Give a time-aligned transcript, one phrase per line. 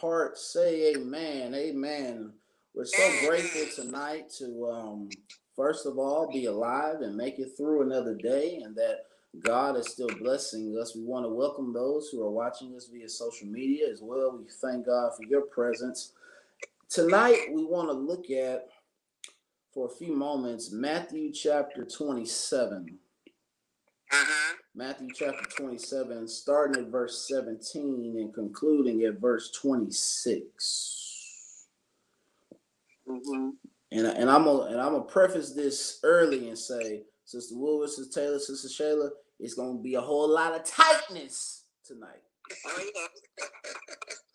[0.00, 1.54] heart, say amen.
[1.54, 2.32] Amen.
[2.74, 5.08] We're so grateful tonight to, um,
[5.56, 9.06] first of all, be alive and make it through another day, and that
[9.40, 10.94] God is still blessing us.
[10.94, 14.36] We want to welcome those who are watching us via social media as well.
[14.38, 16.12] We thank God for your presence.
[16.88, 18.68] Tonight, we want to look at,
[19.74, 22.98] for a few moments, Matthew chapter 27.
[24.10, 24.54] Uh-huh.
[24.74, 31.66] Matthew chapter 27, starting at verse 17 and concluding at verse 26.
[33.08, 33.50] Mm-hmm.
[33.90, 38.20] And, and I'm gonna and I'm gonna preface this early and say, Sister Wood, Sister
[38.20, 39.08] Taylor, Sister Shayla,
[39.40, 42.22] it's gonna be a whole lot of tightness tonight.
[42.66, 43.06] Oh, yeah.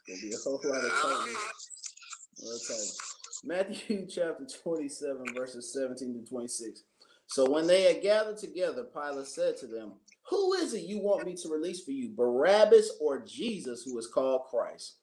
[0.08, 1.38] gonna be a whole lot of tightness.
[3.44, 6.84] Matthew chapter 27, verses 17 to 26.
[7.34, 9.94] So when they had gathered together, Pilate said to them,
[10.30, 14.06] Who is it you want me to release for you, Barabbas or Jesus, who is
[14.06, 14.98] called Christ?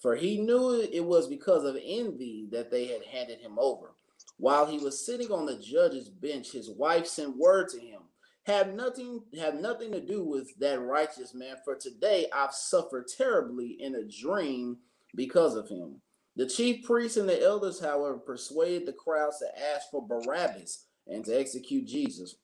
[0.00, 3.96] For he knew it was because of envy that they had handed him over.
[4.36, 8.02] While he was sitting on the judge's bench, his wife sent word to him,
[8.46, 13.76] Have nothing, have nothing to do with that righteous man, for today I've suffered terribly
[13.80, 14.76] in a dream
[15.16, 16.00] because of him.
[16.36, 21.24] The chief priests and the elders, however, persuaded the crowds to ask for Barabbas and
[21.24, 22.36] to execute Jesus.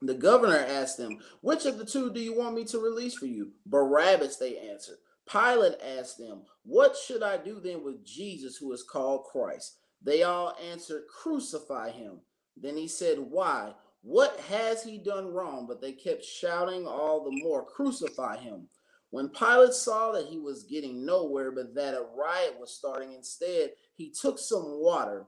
[0.00, 3.26] The governor asked them, Which of the two do you want me to release for
[3.26, 3.52] you?
[3.66, 4.98] Barabbas, they answered.
[5.30, 9.78] Pilate asked them, What should I do then with Jesus who is called Christ?
[10.02, 12.20] They all answered, Crucify him.
[12.56, 13.74] Then he said, Why?
[14.02, 15.66] What has he done wrong?
[15.66, 18.68] But they kept shouting all the more, Crucify him.
[19.10, 23.72] When Pilate saw that he was getting nowhere, but that a riot was starting instead,
[23.96, 25.26] he took some water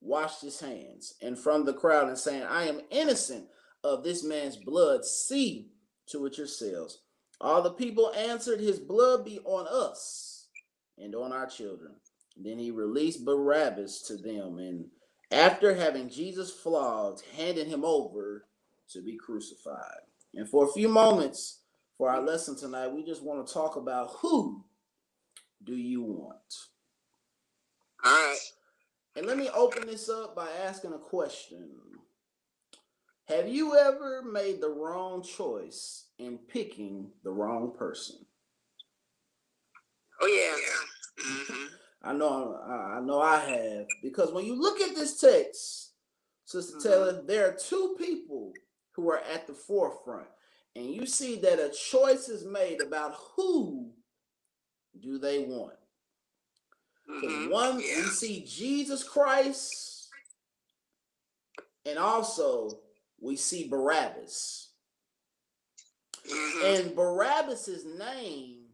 [0.00, 3.46] washed his hands and from the crowd and saying, I am innocent
[3.82, 5.04] of this man's blood.
[5.04, 5.68] See
[6.08, 7.00] to it yourselves.
[7.40, 10.48] All the people answered, His blood be on us
[10.98, 11.92] and on our children.
[12.36, 14.86] Then he released Barabbas to them, and
[15.30, 18.46] after having Jesus flogged, handed him over
[18.90, 20.00] to be crucified.
[20.34, 21.60] And for a few moments
[21.96, 24.64] for our lesson tonight, we just want to talk about who
[25.64, 26.36] do you want?
[28.04, 28.38] All right.
[29.16, 31.70] And let me open this up by asking a question.
[33.28, 38.16] Have you ever made the wrong choice in picking the wrong person?
[40.20, 41.24] Oh yeah.
[41.24, 41.66] Mm-hmm.
[42.04, 45.94] I know I know I have because when you look at this text,
[46.44, 46.88] Sister mm-hmm.
[46.88, 48.52] Taylor, there are two people
[48.92, 50.28] who are at the forefront.
[50.76, 53.92] And you see that a choice is made about who
[55.00, 55.74] do they want.
[57.08, 57.50] Mm-hmm.
[57.50, 57.96] One, yeah.
[57.96, 60.08] we see Jesus Christ,
[61.84, 62.70] and also
[63.20, 64.70] we see Barabbas.
[66.28, 66.66] Mm-hmm.
[66.66, 68.66] And Barabbas's name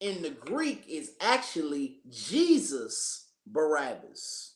[0.00, 4.54] in the Greek is actually Jesus Barabbas.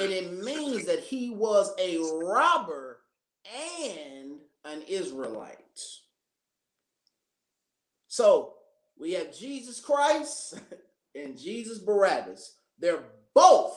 [0.00, 2.98] And it means that he was a robber
[3.82, 5.56] and an Israelite.
[8.08, 8.54] So
[8.98, 10.60] we have Jesus Christ
[11.14, 13.04] and Jesus Barabbas, they're
[13.34, 13.76] both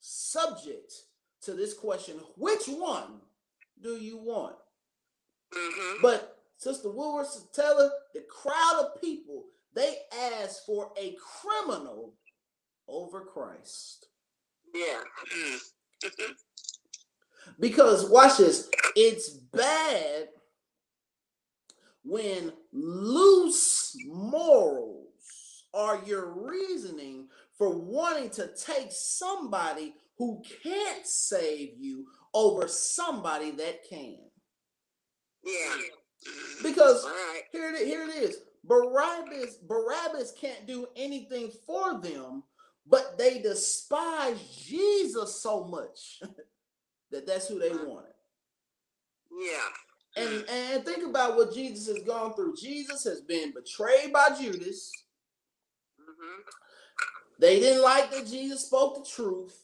[0.00, 0.92] subject
[1.42, 3.20] to this question which one
[3.82, 4.56] do you want?
[5.54, 6.02] Mm-hmm.
[6.02, 9.96] But Sister Woodward, Taylor, the crowd of people, they
[10.40, 12.14] asked for a criminal
[12.88, 14.06] over Christ.
[14.74, 15.00] Yeah.
[17.60, 20.28] because watch this, it's bad
[22.02, 25.13] when loose morals
[25.74, 33.88] are your reasoning for wanting to take somebody who can't save you over somebody that
[33.88, 34.18] can?
[35.44, 35.76] Yeah.
[36.62, 37.42] Because right.
[37.52, 38.36] here, it, here it is.
[38.64, 42.42] Barabbas, Barabbas can't do anything for them,
[42.86, 46.22] but they despise Jesus so much
[47.10, 47.86] that that's who they mm-hmm.
[47.86, 48.12] wanted.
[49.38, 49.58] Yeah.
[50.16, 50.50] And mm.
[50.50, 52.54] and think about what Jesus has gone through.
[52.56, 54.90] Jesus has been betrayed by Judas.
[56.24, 56.40] Mm-hmm.
[57.40, 59.56] They didn't like that Jesus spoke the truth,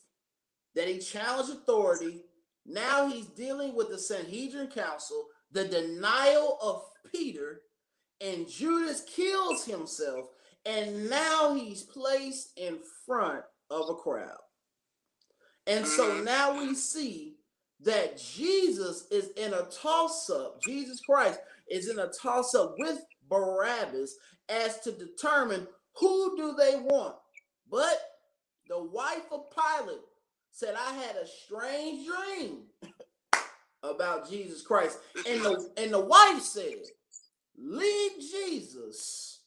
[0.74, 2.22] that he challenged authority.
[2.66, 7.62] Now he's dealing with the Sanhedrin Council, the denial of Peter,
[8.20, 10.26] and Judas kills himself.
[10.66, 14.36] And now he's placed in front of a crowd.
[15.66, 16.24] And so mm-hmm.
[16.24, 17.36] now we see
[17.82, 21.40] that Jesus is in a toss up, Jesus Christ
[21.70, 24.16] is in a toss up with Barabbas
[24.50, 25.66] as to determine
[25.98, 27.16] who do they want?
[27.70, 28.00] But
[28.68, 30.00] the wife of Pilate
[30.50, 32.62] said, I had a strange dream
[33.82, 34.98] about Jesus Christ.
[35.28, 36.74] And the, and the wife said,
[37.58, 39.40] Leave Jesus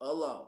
[0.00, 0.46] alone.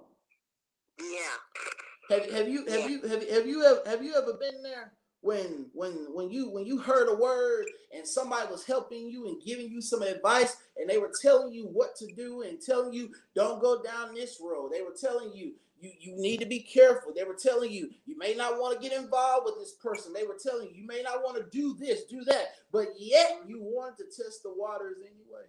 [1.00, 2.16] Yeah.
[2.16, 2.86] Have, have you have Yeah.
[2.86, 4.92] you have, have you ever have you ever been there
[5.24, 7.64] when when when you when you heard a word
[7.96, 11.64] and somebody was helping you and giving you some advice and they were telling you
[11.64, 14.70] what to do and telling you don't go down this road.
[14.70, 17.14] They were telling you you you need to be careful.
[17.16, 20.12] They were telling you you may not want to get involved with this person.
[20.12, 23.40] They were telling you you may not want to do this, do that, but yet
[23.46, 25.46] you wanted to test the waters anyway.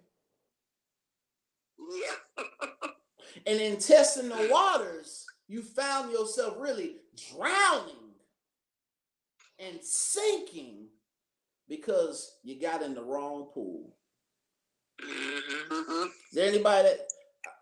[2.00, 2.90] Yeah.
[3.46, 6.96] And in testing the waters, you found yourself really
[7.30, 8.05] drowning
[9.58, 10.86] and sinking
[11.68, 13.96] because you got in the wrong pool.
[15.02, 16.04] Mm-hmm.
[16.04, 17.00] Is there anybody that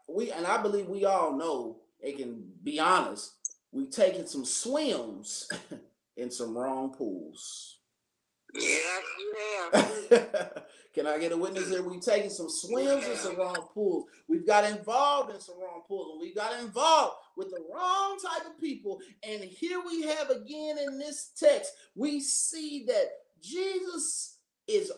[0.08, 3.32] we and I believe we all know it can be honest,
[3.72, 5.48] we've taken some swims
[6.16, 7.78] in some wrong pools.
[8.54, 9.34] Yes, you
[9.72, 10.62] have.
[10.94, 11.82] Can I get a witness here?
[11.82, 14.06] We've taken some swims in some wrong pools.
[14.28, 16.12] We've got involved in some wrong pools.
[16.12, 19.00] And we got involved with the wrong type of people.
[19.28, 23.08] And here we have again in this text, we see that
[23.42, 24.92] Jesus is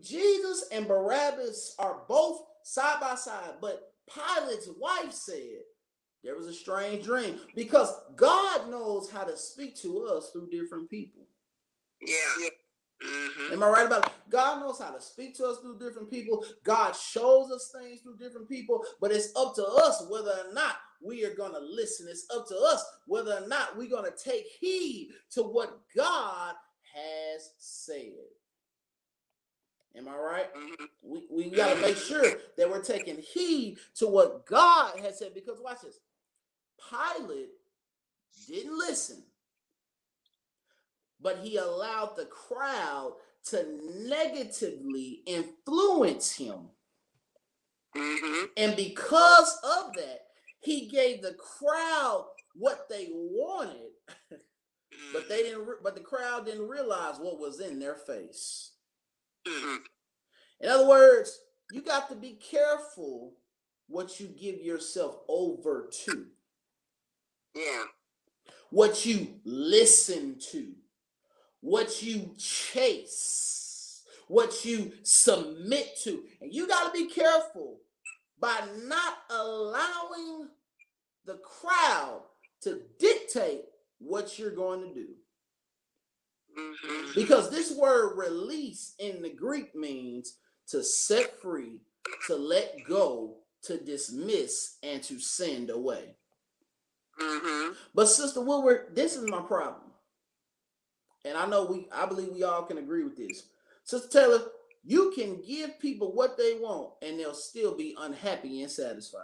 [0.00, 3.54] Jesus and Barabbas are both side by side.
[3.60, 5.64] But Pilate's wife said
[6.22, 10.88] there was a strange dream because God knows how to speak to us through different
[10.88, 11.26] people.
[12.00, 12.48] Yeah.
[13.04, 13.54] Mm-hmm.
[13.54, 14.12] Am I right about it?
[14.28, 16.44] God knows how to speak to us through different people.
[16.64, 20.76] God shows us things through different people, but it's up to us whether or not
[21.02, 22.06] we are going to listen.
[22.10, 26.54] It's up to us whether or not we're going to take heed to what God
[26.94, 28.12] has said.
[29.96, 30.54] Am I right?
[30.54, 30.84] Mm-hmm.
[31.02, 32.24] We, we got to make sure
[32.56, 35.98] that we're taking heed to what God has said because watch this.
[36.90, 37.48] Pilate
[38.46, 39.22] didn't listen
[41.22, 43.14] but he allowed the crowd
[43.46, 43.66] to
[44.06, 46.68] negatively influence him.
[47.96, 48.44] Mm-hmm.
[48.56, 50.20] And because of that,
[50.60, 53.90] he gave the crowd what they wanted,
[55.12, 58.72] but they didn't re- but the crowd didn't realize what was in their face.
[59.48, 59.76] Mm-hmm.
[60.60, 61.40] In other words,
[61.72, 63.34] you got to be careful
[63.88, 66.26] what you give yourself over to,
[67.54, 67.84] Yeah.
[68.70, 70.72] what you listen to,
[71.60, 76.22] what you chase, what you submit to.
[76.40, 77.78] And you got to be careful
[78.40, 80.48] by not allowing
[81.26, 82.22] the crowd
[82.62, 83.62] to dictate
[83.98, 85.06] what you're going to do.
[86.58, 87.12] Mm-hmm.
[87.14, 91.80] Because this word release in the Greek means to set free,
[92.26, 96.16] to let go, to dismiss, and to send away.
[97.20, 97.72] Mm-hmm.
[97.94, 99.89] But Sister Woodward, this is my problem.
[101.24, 103.44] And I know we I believe we all can agree with this.
[103.84, 104.40] Sister Taylor,
[104.84, 109.22] you can give people what they want and they'll still be unhappy and satisfied.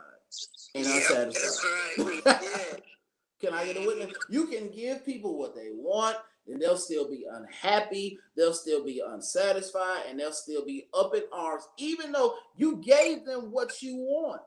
[0.75, 2.23] And Yeah, unsatisfied.
[2.25, 2.41] that's right.
[2.43, 2.77] Yeah.
[3.41, 4.13] Can I get a witness?
[4.31, 6.17] You can give people what they want,
[6.49, 11.23] and they'll still be unhappy, they'll still be unsatisfied, and they'll still be up in
[11.33, 14.41] arms, even though you gave them what you want.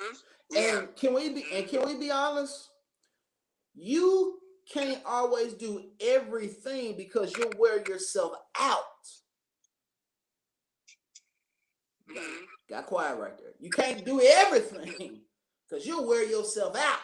[0.00, 0.16] Mm-hmm.
[0.50, 0.78] Yeah.
[0.78, 2.68] And can we be and can we be honest?
[3.74, 4.38] You
[4.70, 8.84] can't always do everything because you'll wear yourself out.
[12.08, 12.46] Mhm.
[12.68, 13.54] Got quiet right there.
[13.58, 15.22] You can't do everything
[15.68, 17.00] because you'll wear yourself out.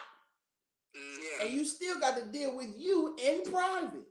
[0.93, 1.45] Yeah.
[1.45, 4.07] And you still got to deal with you in private.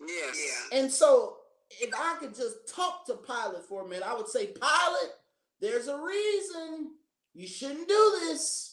[0.00, 0.06] Yeah.
[0.34, 0.78] Yeah.
[0.80, 1.38] And so,
[1.80, 5.12] if I could just talk to Pilate for a minute, I would say, Pilate,
[5.60, 6.92] there's a reason
[7.34, 8.71] you shouldn't do this.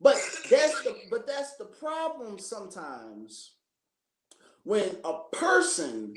[0.00, 0.16] But
[0.48, 3.52] that's the but that's the problem sometimes
[4.62, 6.14] when a person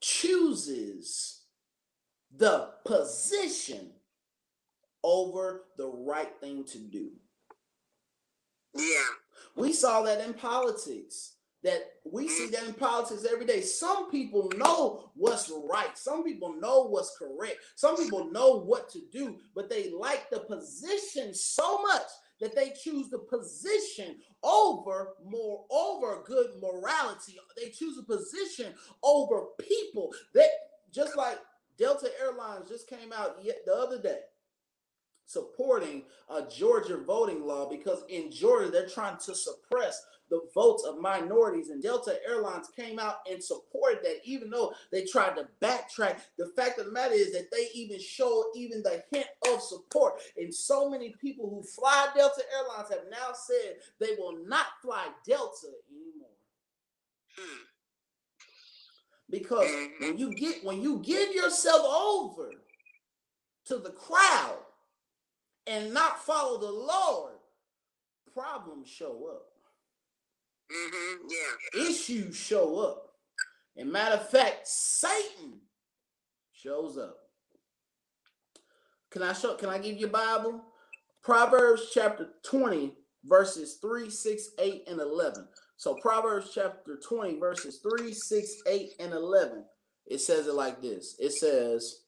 [0.00, 1.42] chooses
[2.36, 3.90] the position
[5.02, 7.10] over the right thing to do.
[8.74, 8.84] Yeah.
[9.56, 11.34] We saw that in politics.
[11.62, 13.60] That we see that in politics every day.
[13.60, 15.98] Some people know what's right.
[15.98, 17.58] Some people know what's correct.
[17.76, 22.06] Some people know what to do, but they like the position so much
[22.40, 27.38] that they choose the position over more over good morality.
[27.56, 30.10] They choose a position over people.
[30.34, 30.48] That
[30.92, 31.38] just like
[31.78, 34.18] Delta Airlines just came out yet the other day
[35.30, 41.00] supporting a Georgia voting law because in Georgia they're trying to suppress the votes of
[41.00, 41.70] minorities.
[41.70, 46.18] And Delta Airlines came out and supported that even though they tried to backtrack.
[46.36, 50.20] The fact of the matter is that they even showed even the hint of support.
[50.36, 55.06] And so many people who fly Delta Airlines have now said they will not fly
[55.26, 56.28] Delta anymore.
[57.38, 57.62] Hmm.
[59.30, 59.68] because
[60.00, 62.50] when you get when you give yourself over
[63.66, 64.58] to the crowd
[65.66, 67.34] and not follow the Lord,
[68.32, 69.46] problems show up.
[70.70, 71.26] Mm-hmm.
[71.28, 71.88] Yeah.
[71.88, 73.06] Issues show up.
[73.76, 75.60] And matter of fact, Satan
[76.52, 77.16] shows up.
[79.10, 79.54] Can I show?
[79.54, 80.62] Can I give you a Bible?
[81.22, 85.48] Proverbs chapter 20, verses 3, 6, 8, and 11.
[85.76, 89.64] So Proverbs chapter 20, verses 3, 6, 8, and 11.
[90.06, 91.16] It says it like this.
[91.18, 92.02] It says,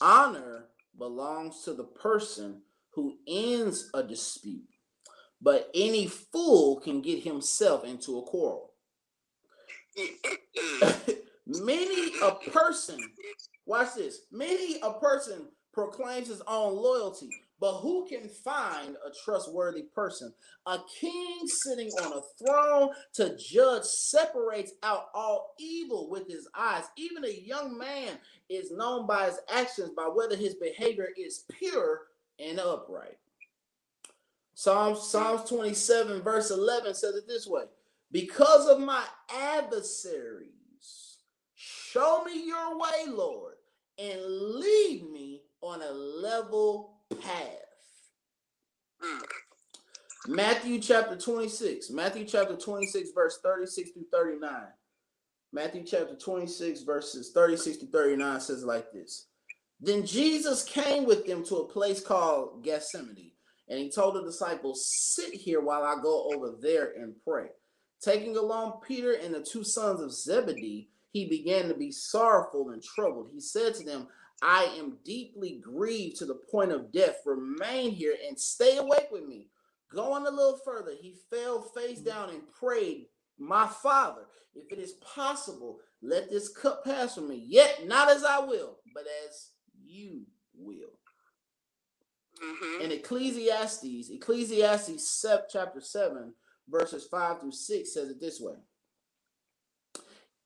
[0.00, 0.66] honor
[0.98, 4.68] belongs to the person who ends a dispute,
[5.40, 8.72] but any fool can get himself into a quarrel.
[11.46, 12.98] many a person,
[13.66, 17.30] watch this, many a person proclaims his own loyalty,
[17.60, 20.32] but who can find a trustworthy person?
[20.66, 26.84] A king sitting on a throne to judge separates out all evil with his eyes.
[26.96, 28.18] Even a young man
[28.48, 32.06] is known by his actions, by whether his behavior is pure
[32.40, 33.18] and upright.
[34.54, 37.64] Psalms, Psalms 27, verse 11 says it this way
[38.12, 39.02] Because of my
[39.34, 41.18] adversaries,
[41.54, 43.54] show me your way, Lord,
[43.98, 47.70] and lead me on a level path.
[50.28, 51.90] Matthew chapter 26.
[51.90, 54.50] Matthew chapter 26, verse 36 through 39.
[55.52, 59.26] Matthew chapter 26, verses 36 to 39 says like this.
[59.80, 63.32] Then Jesus came with them to a place called Gethsemane,
[63.68, 67.46] and he told the disciples, Sit here while I go over there and pray.
[68.02, 72.82] Taking along Peter and the two sons of Zebedee, he began to be sorrowful and
[72.82, 73.30] troubled.
[73.32, 74.08] He said to them,
[74.42, 77.16] I am deeply grieved to the point of death.
[77.26, 79.48] Remain here and stay awake with me.
[79.92, 83.06] Going a little further, he fell face down and prayed,
[83.38, 84.22] My father,
[84.54, 87.44] if it is possible, let this cup pass from me.
[87.46, 89.50] Yet not as I will, but as
[89.90, 90.22] you
[90.56, 90.98] will.
[92.42, 92.84] Mm-hmm.
[92.84, 96.32] In Ecclesiastes, Ecclesiastes 7, chapter 7,
[96.68, 98.54] verses 5 through 6 says it this way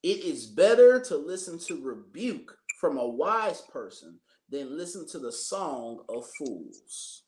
[0.02, 4.18] It is better to listen to rebuke from a wise person
[4.50, 7.22] than listen to the song of fools.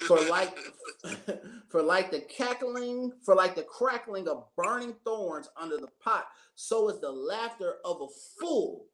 [0.00, 0.56] For like
[1.68, 6.26] for like the cackling, for like the crackling of burning thorns under the pot,
[6.56, 8.06] so is the laughter of a
[8.40, 8.86] fool.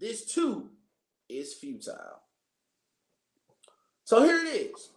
[0.00, 0.70] This too
[1.38, 2.22] is futile.
[4.04, 4.90] So here it is.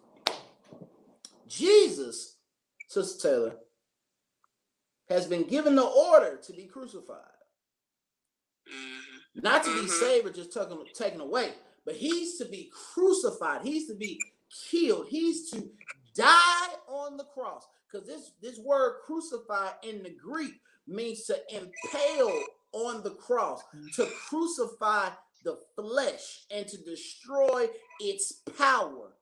[1.47, 2.37] Jesus,
[2.87, 3.55] Sister Taylor,
[5.09, 7.19] has been given the order to be crucified.
[9.35, 9.87] Not to be mm-hmm.
[9.87, 11.51] saved or just taken, taken away,
[11.85, 13.61] but he's to be crucified.
[13.63, 14.19] He's to be
[14.69, 15.07] killed.
[15.09, 15.69] He's to
[16.15, 17.67] die on the cross.
[17.91, 20.53] Because this, this word crucified in the Greek
[20.87, 23.61] means to impale on the cross,
[23.95, 25.09] to crucify
[25.45, 27.67] the flesh and to destroy
[28.01, 29.13] its power.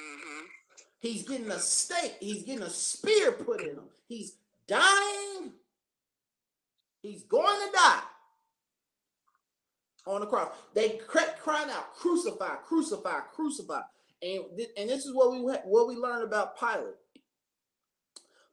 [0.00, 0.46] Mm-hmm.
[1.00, 3.84] He's getting a stake, he's getting a spear put in him.
[4.08, 4.32] He's
[4.66, 5.52] dying.
[7.02, 8.02] He's going to die
[10.08, 10.52] on the cross.
[10.74, 13.82] They kept crying out, "Crucify, crucify, crucify!"
[14.22, 14.44] And
[14.76, 16.96] and this is what we what we learned about Pilate.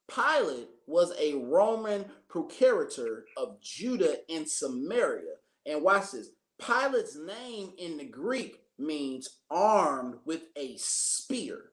[0.07, 5.35] Pilate was a Roman procurator of Judah and Samaria.
[5.65, 6.29] And watch this.
[6.59, 11.71] Pilate's name in the Greek means armed with a spear.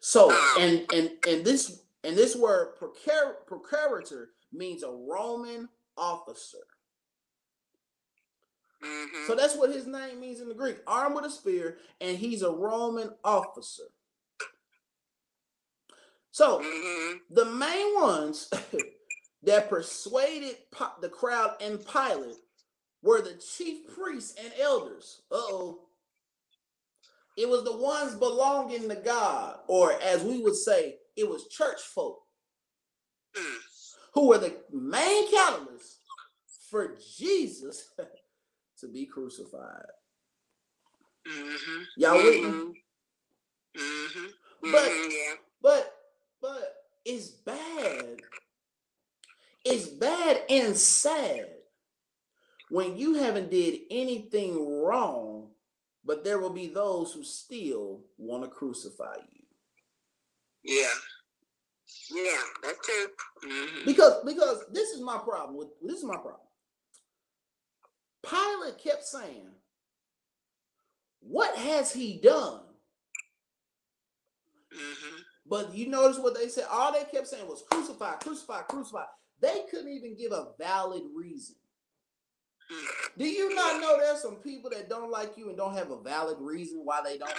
[0.00, 6.58] So, and and and this and this word procurator, procurator means a Roman officer.
[8.84, 9.26] Mm-hmm.
[9.26, 12.42] So that's what his name means in the Greek, armed with a spear, and he's
[12.42, 13.84] a Roman officer.
[16.30, 17.18] So mm-hmm.
[17.30, 18.50] the main ones
[19.42, 20.56] that persuaded
[21.00, 22.36] the crowd and Pilate
[23.04, 25.20] were the chief priests and elders.
[25.30, 25.80] oh.
[27.36, 31.80] It was the ones belonging to God, or as we would say, it was church
[31.80, 32.20] folk
[33.36, 33.56] mm.
[34.14, 35.96] who were the main catalysts
[36.70, 37.90] for Jesus
[38.78, 39.86] to be crucified.
[41.28, 41.82] Mm-hmm.
[41.96, 42.50] Y'all with me?
[43.76, 43.80] Mm-hmm.
[43.80, 44.26] mm-hmm.
[44.62, 45.34] But mm-hmm.
[45.60, 45.94] but
[46.40, 48.20] but it's bad.
[49.64, 51.48] It's bad and sad
[52.74, 55.46] when you haven't did anything wrong,
[56.04, 59.44] but there will be those who still want to crucify you.
[60.64, 60.88] Yeah.
[62.10, 63.06] Yeah, that's true.
[63.48, 63.86] Mm-hmm.
[63.86, 66.40] Because because this is my problem with this is my problem.
[68.28, 69.46] Pilate kept saying,
[71.20, 72.60] What has he done?
[74.74, 75.16] Mm-hmm.
[75.46, 76.64] But you notice what they said?
[76.68, 79.04] All they kept saying was crucify, crucify, crucify.
[79.40, 81.54] They couldn't even give a valid reason.
[83.18, 86.00] Do you not know there's some people that don't like you and don't have a
[86.00, 87.30] valid reason why they don't?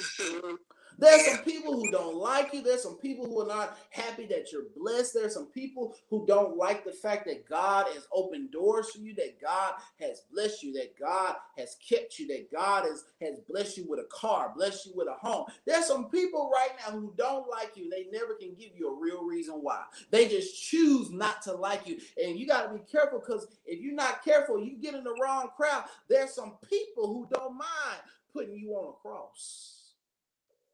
[0.00, 0.54] Mm-hmm.
[1.00, 2.62] There's some people who don't like you.
[2.62, 5.14] There's some people who are not happy that you're blessed.
[5.14, 9.14] There's some people who don't like the fact that God has opened doors for you,
[9.16, 13.78] that God has blessed you, that God has kept you, that God has, has blessed
[13.78, 15.46] you with a car, blessed you with a home.
[15.66, 17.90] There's some people right now who don't like you.
[17.90, 19.84] They never can give you a real reason why.
[20.10, 21.98] They just choose not to like you.
[22.22, 25.16] And you got to be careful because if you're not careful, you get in the
[25.22, 25.84] wrong crowd.
[26.08, 28.00] There's some people who don't mind
[28.32, 29.79] putting you on a cross.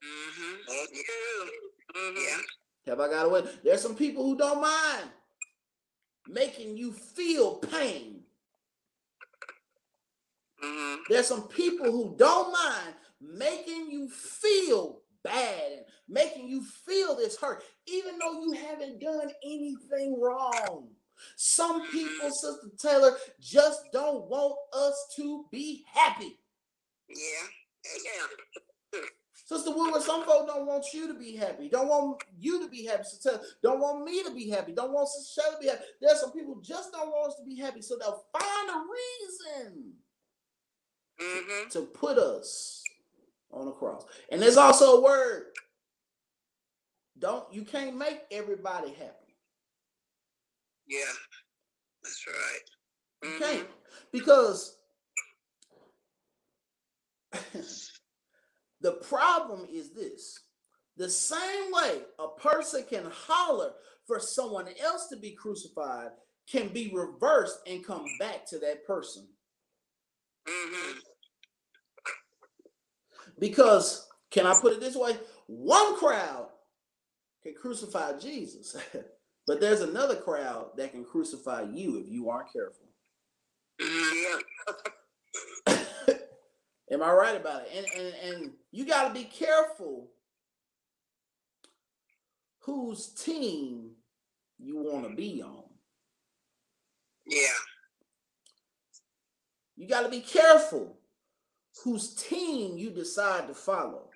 [0.05, 0.59] Mhm.
[0.67, 1.51] That's true.
[1.97, 2.17] Mm-hmm.
[2.17, 2.43] Yeah.
[2.93, 3.45] Have I got away?
[3.65, 5.11] There's some people who don't mind
[6.29, 8.25] making you feel pain.
[10.63, 10.99] Mhm.
[11.09, 17.37] There's some people who don't mind making you feel bad and making you feel this
[17.37, 20.95] hurt, even though you haven't done anything wrong.
[21.37, 26.39] Some people, Sister Taylor, just don't want us to be happy.
[27.09, 27.47] Yeah.
[28.93, 29.01] Yeah.
[29.47, 31.69] Sister Woodward, some folks don't want you to be happy.
[31.69, 33.05] Don't want you to be happy.
[33.05, 34.73] Sister, don't want me to be happy.
[34.73, 35.85] Don't want Sister Shelley to be happy.
[36.01, 38.83] There's some people just don't want us to be happy, so they'll find a
[39.63, 40.03] reason
[41.21, 41.71] Mhm.
[41.71, 42.83] to put us
[43.53, 44.05] on a cross.
[44.31, 45.57] And there's also a word.
[47.19, 49.37] Don't you can't make everybody happy.
[50.89, 51.13] Yeah.
[52.03, 52.61] That's right.
[53.23, 53.39] You Mhm.
[53.39, 53.71] can't
[54.11, 54.77] because
[58.87, 60.39] the problem is this
[60.97, 63.73] the same way a person can holler
[64.07, 66.11] for someone else to be crucified
[66.49, 69.27] can be reversed and come back to that person
[70.49, 71.01] Mhm.
[73.41, 75.19] because can i put it this way
[75.49, 76.47] one crowd
[77.43, 78.77] can crucify jesus
[79.49, 82.87] but there's another crowd that can crucify you if you aren't careful
[83.81, 84.41] Mhm.
[84.79, 85.65] Yeah.
[86.91, 87.71] Am I right about it?
[87.77, 90.11] And and and you got to be careful
[92.61, 93.93] whose team
[94.59, 95.65] you want to be on.
[97.27, 97.47] Yeah.
[99.77, 100.97] You got to be careful
[101.85, 104.11] whose team you decide to follow.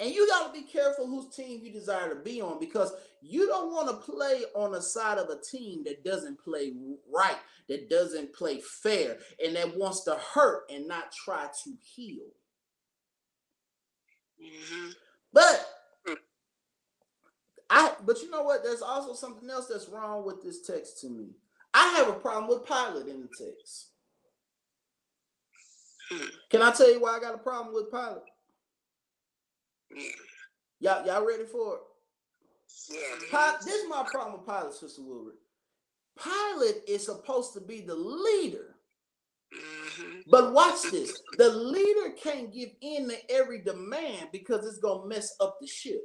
[0.00, 3.46] And you got to be careful whose team you desire to be on because you
[3.48, 6.74] don't want to play on the side of a team that doesn't play
[7.12, 12.26] right, that doesn't play fair, and that wants to hurt and not try to heal.
[14.40, 14.96] Mhm.
[15.32, 15.68] But
[16.06, 16.18] Mm.
[17.70, 18.64] I but you know what?
[18.64, 21.36] There's also something else that's wrong with this text to me.
[21.74, 23.90] I have a problem with Pilate in the text.
[26.50, 28.24] Can I tell you why I got a problem with Pilate?
[29.90, 30.10] Yeah.
[30.80, 31.82] Y'all, y'all ready for it?
[32.90, 33.52] Yeah.
[33.64, 35.34] This is my problem with Pilate, Sister Woodward.
[36.22, 38.76] Pilate is supposed to be the leader.
[39.52, 40.24] Mhm.
[40.28, 41.20] But watch this.
[41.36, 46.02] The leader can't give in to every demand because it's gonna mess up the ship.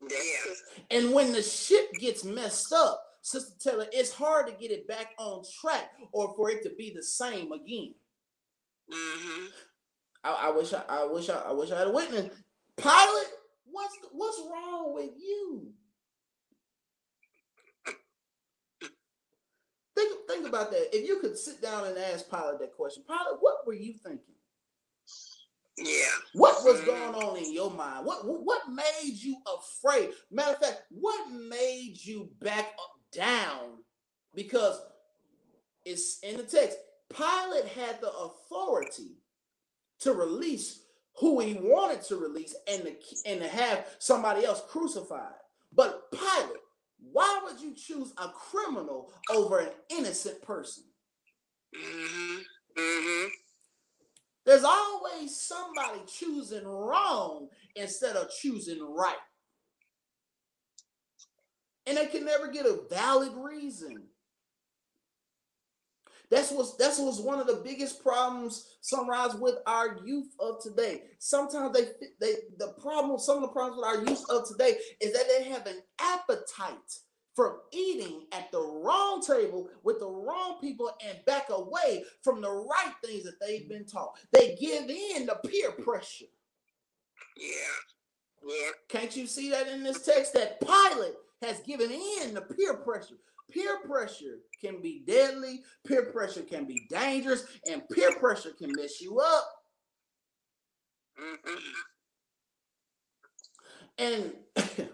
[0.00, 0.54] Yeah.
[0.90, 5.14] And when the ship gets messed up, Sister Taylor, it's hard to get it back
[5.18, 7.94] on track or for it to be the same again.
[8.90, 9.52] Mhm.
[10.24, 12.34] I, I wish I, I wish I, I wish I had a witness.
[12.76, 13.32] Pilate,
[13.78, 15.70] what's what's wrong with you?
[19.96, 20.96] Think think about that.
[20.96, 24.34] If you could sit down and ask Pilate that question, Pilate, what were you thinking?
[25.76, 26.06] Yeah.
[26.32, 26.86] What was mm.
[26.86, 28.04] going on in your mind?
[28.04, 30.10] What what what made you afraid?
[30.30, 33.78] Matter of fact, what made you back up down?
[34.34, 34.80] Because
[35.84, 36.76] it's in the text.
[37.14, 39.16] Pilate had the authority
[40.00, 40.80] to release
[41.18, 42.94] who he wanted to release and to,
[43.26, 45.34] and to have somebody else crucified.
[45.72, 46.60] But Pilate,
[47.12, 50.84] why would you choose a criminal over an innocent person?
[51.74, 52.44] Mhm.
[52.76, 53.30] Mhm.
[54.44, 59.18] There's always somebody choosing wrong instead of choosing right.
[61.86, 64.08] And they can never get a valid reason.
[66.30, 71.02] That's what's that's what's one of the biggest problems, sunrise, with our youth of today.
[71.18, 71.86] Sometimes they
[72.20, 75.44] they the problem, some of the problems with our youth of today is that they
[75.44, 76.74] have an appetite
[77.34, 82.50] for eating at the wrong table with the wrong people and back away from the
[82.50, 84.18] right things that they've been taught.
[84.32, 86.26] They give in to peer pressure.
[87.36, 87.48] Yeah.
[88.44, 88.70] Yeah.
[88.88, 90.34] Can't you see that in this text?
[90.34, 93.14] That Pilate has given in to peer pressure.
[93.50, 99.00] Peer pressure can be deadly, peer pressure can be dangerous, and peer pressure can mess
[99.00, 99.50] you up.
[101.20, 101.62] Mhm.
[103.98, 104.34] And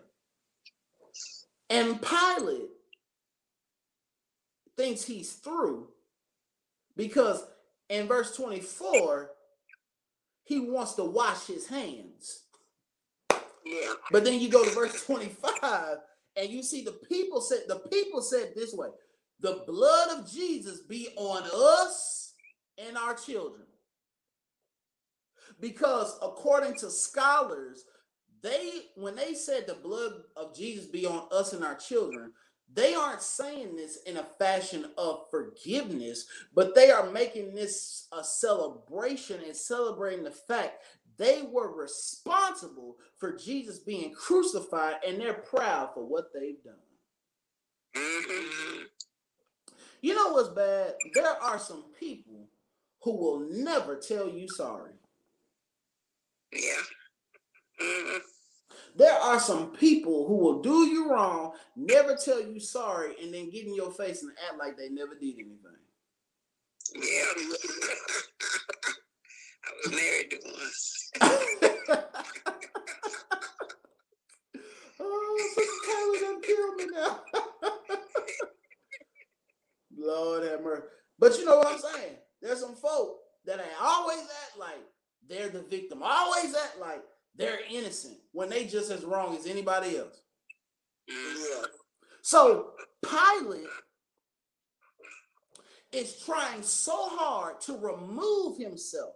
[1.70, 2.70] and Pilate
[4.76, 5.88] thinks he's through
[6.96, 7.44] Because
[7.88, 9.30] in verse 24,
[10.44, 12.44] he wants to wash his hands.
[13.64, 13.94] Yeah.
[14.10, 15.98] But then you go to verse 25
[16.36, 18.88] and you see the people said the people said this way
[19.40, 22.32] the blood of Jesus be on us
[22.78, 23.66] and our children.
[25.60, 27.84] Because according to scholars,
[28.42, 32.32] they when they said the blood of Jesus be on us and our children,
[32.72, 38.24] they aren't saying this in a fashion of forgiveness, but they are making this a
[38.24, 40.82] celebration and celebrating the fact
[41.16, 46.74] they were responsible for Jesus being crucified and they're proud for what they've done.
[47.96, 48.82] Mm-hmm.
[50.02, 50.94] You know what's bad?
[51.14, 52.48] There are some people
[53.02, 54.92] who will never tell you sorry.
[56.52, 56.82] Yeah.
[57.80, 58.18] Mm-hmm.
[58.96, 63.50] There are some people who will do you wrong, never tell you sorry, and then
[63.50, 65.58] get in your face and act like they never did anything.
[66.94, 67.24] Yeah.
[69.66, 70.70] I was married to one.
[75.00, 77.20] oh, Tyler done killed me now.
[79.96, 80.84] Lord have mercy.
[81.18, 82.14] But you know what I'm saying?
[82.42, 84.80] There's some folk that ain't always act like
[85.28, 87.02] they're the victim, always act like
[87.36, 90.20] they're innocent when they just as wrong as anybody else.
[91.08, 91.64] Yeah.
[92.22, 92.70] So
[93.02, 93.66] Pilate
[95.92, 99.14] is trying so hard to remove himself.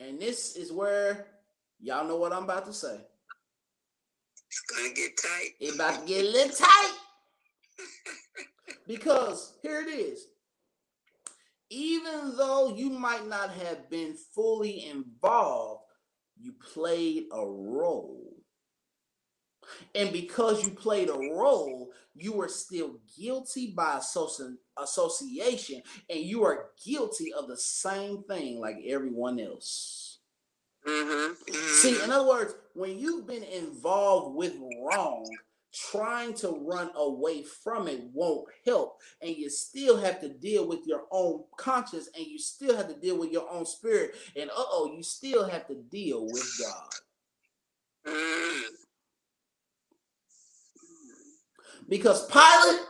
[0.00, 1.26] And this is where
[1.80, 3.00] y'all know what I'm about to say.
[4.48, 5.50] It's gonna get tight.
[5.60, 6.94] It about to get a little tight.
[8.86, 10.26] Because here it is.
[11.70, 15.82] Even though you might not have been fully involved,
[16.38, 18.34] you played a role.
[19.94, 26.44] And because you played a role, you were still guilty by associ- association, and you
[26.44, 30.18] are guilty of the same thing like everyone else.
[30.86, 31.52] Mm-hmm.
[31.52, 35.26] See, in other words, when you've been involved with wrong,
[35.90, 38.98] trying to run away from it won't help.
[39.20, 42.94] And you still have to deal with your own conscience and you still have to
[42.94, 44.14] deal with your own spirit.
[44.36, 48.14] And uh oh, you still have to deal with God.
[48.14, 48.62] mm
[51.88, 52.80] Because Pilate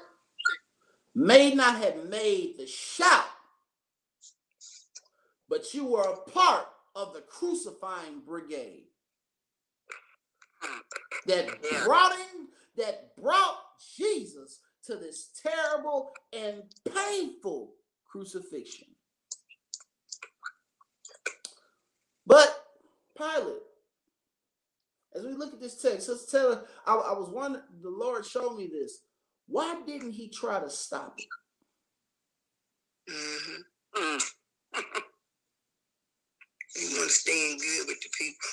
[1.17, 3.25] may not have made the shout,
[5.49, 8.85] but you were a part of the crucifying brigade
[11.27, 11.49] that
[11.85, 13.57] brought in, that brought
[13.97, 16.63] Jesus to this terrible and
[16.95, 17.73] painful
[18.07, 18.89] crucifixion.
[22.27, 22.63] But
[23.17, 23.63] Pilate,
[25.17, 28.57] as we look at this text, let's tell I, I was one the Lord showed
[28.59, 28.99] me this.
[29.49, 33.13] Why didn't he try to stop it?
[33.13, 34.03] Mm-hmm.
[34.03, 34.23] Mm.
[36.77, 38.49] you want to good with the people.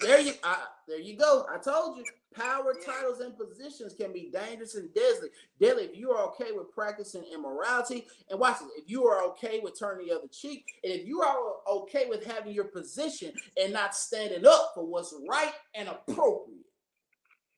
[0.00, 0.56] There you, I,
[0.88, 1.46] there you go.
[1.52, 5.28] I told you, power, titles, and positions can be dangerous and deadly.
[5.60, 8.68] Deadly if you are okay with practicing immorality, and watch this.
[8.78, 11.36] If you are okay with turning the other cheek, and if you are
[11.70, 16.64] okay with having your position and not standing up for what's right and appropriate.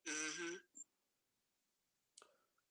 [0.08, 0.54] mm-hmm.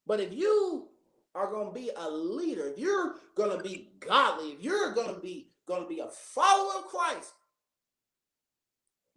[0.08, 0.88] But if you
[1.36, 5.14] are going to be a leader, if you're going to be godly, if you're going
[5.14, 7.34] to be going to be a follower of Christ,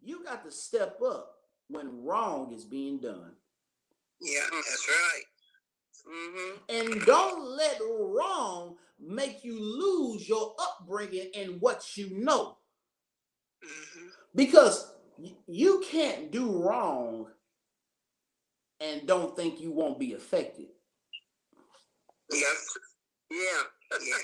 [0.03, 1.31] you got to step up
[1.69, 3.33] when wrong is being done.
[4.21, 5.23] Yeah, that's right.
[6.07, 6.77] Mm-hmm.
[6.77, 12.59] And don't let wrong make you lose your upbringing and what you know.
[13.65, 14.07] Mm-hmm.
[14.35, 14.93] Because
[15.47, 17.27] you can't do wrong
[18.81, 20.67] and don't think you won't be affected.
[22.33, 22.41] Yeah.
[23.31, 23.63] Yeah.
[24.01, 24.17] Yeah.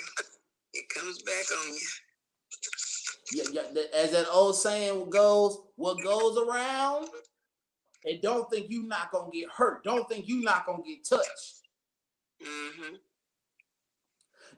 [0.75, 1.81] It comes back on you.
[3.33, 7.09] Yeah, yeah, as that old saying goes, what goes around,
[8.05, 9.85] and don't think you not gonna get hurt.
[9.85, 11.61] Don't think you not gonna get touched.
[12.43, 12.97] Mm-hmm.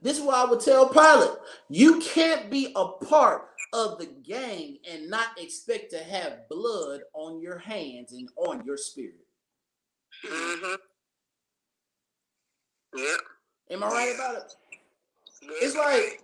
[0.01, 1.37] This is why I would tell Pilate,
[1.69, 7.41] you can't be a part of the gang and not expect to have blood on
[7.41, 9.25] your hands and on your spirit.
[10.25, 10.75] Mm-hmm.
[12.97, 13.19] Yep.
[13.73, 14.53] Am I right about it?
[15.61, 16.21] It's like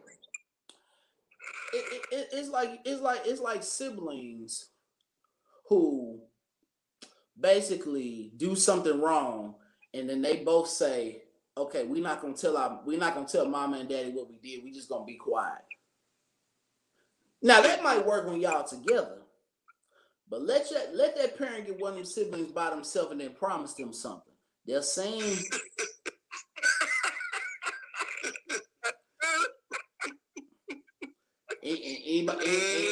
[1.73, 4.67] it, it, it- it's like it's like it's like siblings
[5.67, 6.21] who
[7.39, 9.55] basically do something wrong
[9.93, 11.23] and then they both say
[11.57, 14.38] okay we're not gonna tell our we're not gonna tell mama and daddy what we
[14.38, 14.63] did.
[14.63, 15.62] We just gonna be quiet.
[17.41, 19.19] Now that might work when y'all together
[20.29, 23.33] but let your, let that parent get one of them siblings by themselves and then
[23.33, 24.33] promise them something.
[24.67, 25.38] They'll seem
[31.69, 32.45] Anybody,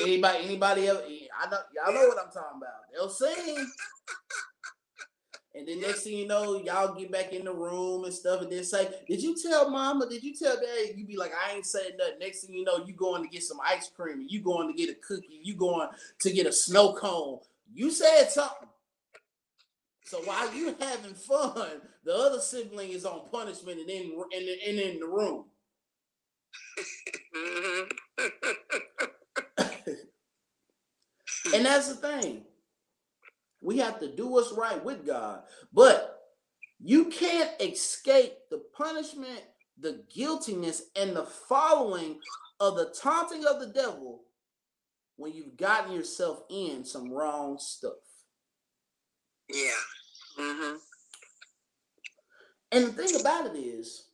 [0.03, 1.01] anybody, anybody else?
[1.41, 2.91] I know y'all know what I'm talking about.
[2.93, 3.67] They'll sing.
[5.55, 8.51] And then next thing you know, y'all get back in the room and stuff, and
[8.51, 10.07] then say, "Did you tell Mama?
[10.07, 12.85] Did you tell Dad?" You be like, "I ain't saying nothing." Next thing you know,
[12.85, 15.89] you going to get some ice cream, you going to get a cookie, you going
[16.19, 17.39] to get a snow cone.
[17.73, 18.69] You said something.
[20.03, 24.79] So while you having fun, the other sibling is on punishment and in and, and
[24.79, 25.45] in the room.
[31.57, 32.43] and that's the thing.
[33.61, 35.41] We have to do what's right with God.
[35.73, 36.19] But
[36.79, 39.41] you can't escape the punishment,
[39.79, 42.19] the guiltiness, and the following
[42.59, 44.21] of the taunting of the devil
[45.15, 47.93] when you've gotten yourself in some wrong stuff.
[49.49, 49.71] Yeah.
[50.39, 50.75] Mm-hmm.
[52.71, 54.06] And the thing about it is,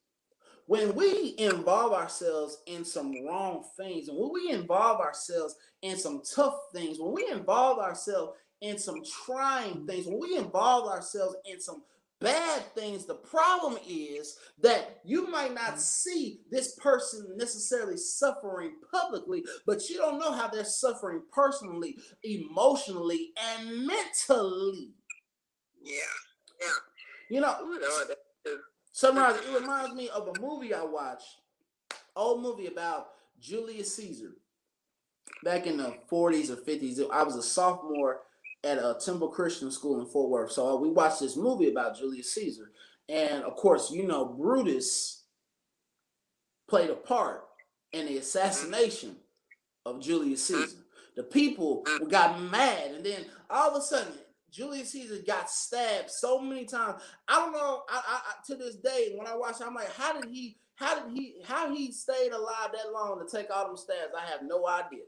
[0.74, 6.24] when we involve ourselves in some wrong things, and when we involve ourselves in some
[6.36, 11.62] tough things, when we involve ourselves in some trying things, when we involve ourselves in
[11.62, 11.84] some
[12.20, 19.44] bad things, the problem is that you might not see this person necessarily suffering publicly,
[19.68, 24.96] but you don't know how they're suffering personally, emotionally, and mentally.
[25.84, 26.00] Yeah,
[26.60, 26.68] yeah.
[27.30, 27.76] You know,
[28.94, 31.28] Sunrise, it reminds me of a movie I watched,
[32.16, 33.08] old movie about
[33.42, 34.34] Julius Caesar
[35.44, 37.00] back in the 40s or 50s.
[37.12, 38.22] I was a sophomore
[38.64, 40.52] at a Temple Christian School in Fort Worth.
[40.52, 42.70] So uh, we watched this movie about Julius Caesar.
[43.10, 45.24] And of course, you know, Brutus
[46.70, 47.46] played a part
[47.94, 49.16] in the assassination
[49.88, 50.78] of Julius Caesar.
[51.16, 54.14] The people got mad, and then all of a sudden,
[54.54, 57.02] Julius Caesar got stabbed so many times.
[57.28, 57.84] I don't know.
[57.90, 60.58] I, I, I, to this day, when I watch, I'm like, how did he?
[60.76, 61.38] How did he?
[61.44, 64.14] How he stayed alive that long to take all them stabs?
[64.16, 65.06] I have no idea.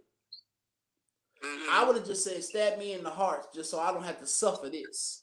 [1.44, 1.70] Mm-hmm.
[1.72, 4.20] I would have just said, stab me in the heart, just so I don't have
[4.20, 5.22] to suffer this.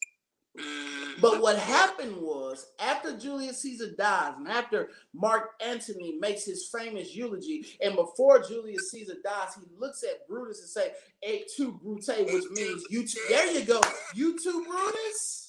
[1.21, 7.15] But what happened was after Julius Caesar dies, and after Mark Antony makes his famous
[7.15, 12.27] eulogy, and before Julius Caesar dies, he looks at Brutus and say, "Et tu, Brute,"
[12.33, 13.07] which means you.
[13.07, 13.21] Too.
[13.29, 13.81] There you go,
[14.15, 15.42] you too, Brutus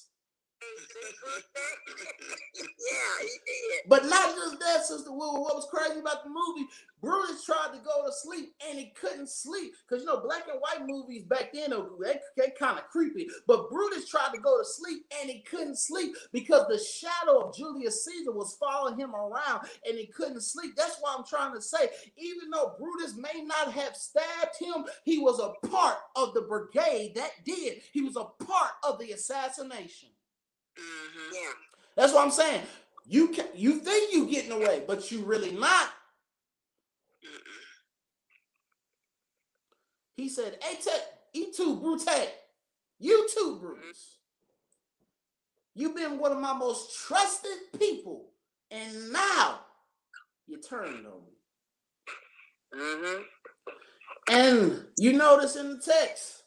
[3.86, 5.42] But not just that, Sister Will.
[5.42, 6.68] What was crazy about the movie,
[7.02, 9.74] Brutus tried to go to sleep and he couldn't sleep.
[9.86, 13.28] Because, you know, black and white movies back then, they, they kind of creepy.
[13.46, 17.54] But Brutus tried to go to sleep and he couldn't sleep because the shadow of
[17.54, 20.72] Julius Caesar was following him around and he couldn't sleep.
[20.76, 25.18] That's why I'm trying to say, even though Brutus may not have stabbed him, he
[25.18, 27.82] was a part of the brigade that did.
[27.92, 30.08] He was a part of the assassination.
[30.78, 31.34] Mm-hmm.
[31.34, 31.52] Yeah.
[31.96, 32.62] That's what I'm saying.
[33.06, 35.88] You can you think you getting away, but you really not.
[40.16, 42.08] He said, Hey Ted, E too, Brute.
[42.98, 44.18] You too, Bruce.
[45.74, 48.30] You've been one of my most trusted people,
[48.70, 49.60] and now
[50.46, 52.80] you're turning on me.
[52.80, 53.22] Mm-hmm.
[54.30, 56.44] And you notice in the text,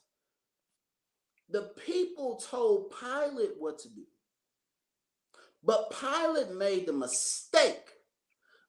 [1.50, 4.04] the people told Pilate what to do.
[5.68, 7.84] But Pilate made the mistake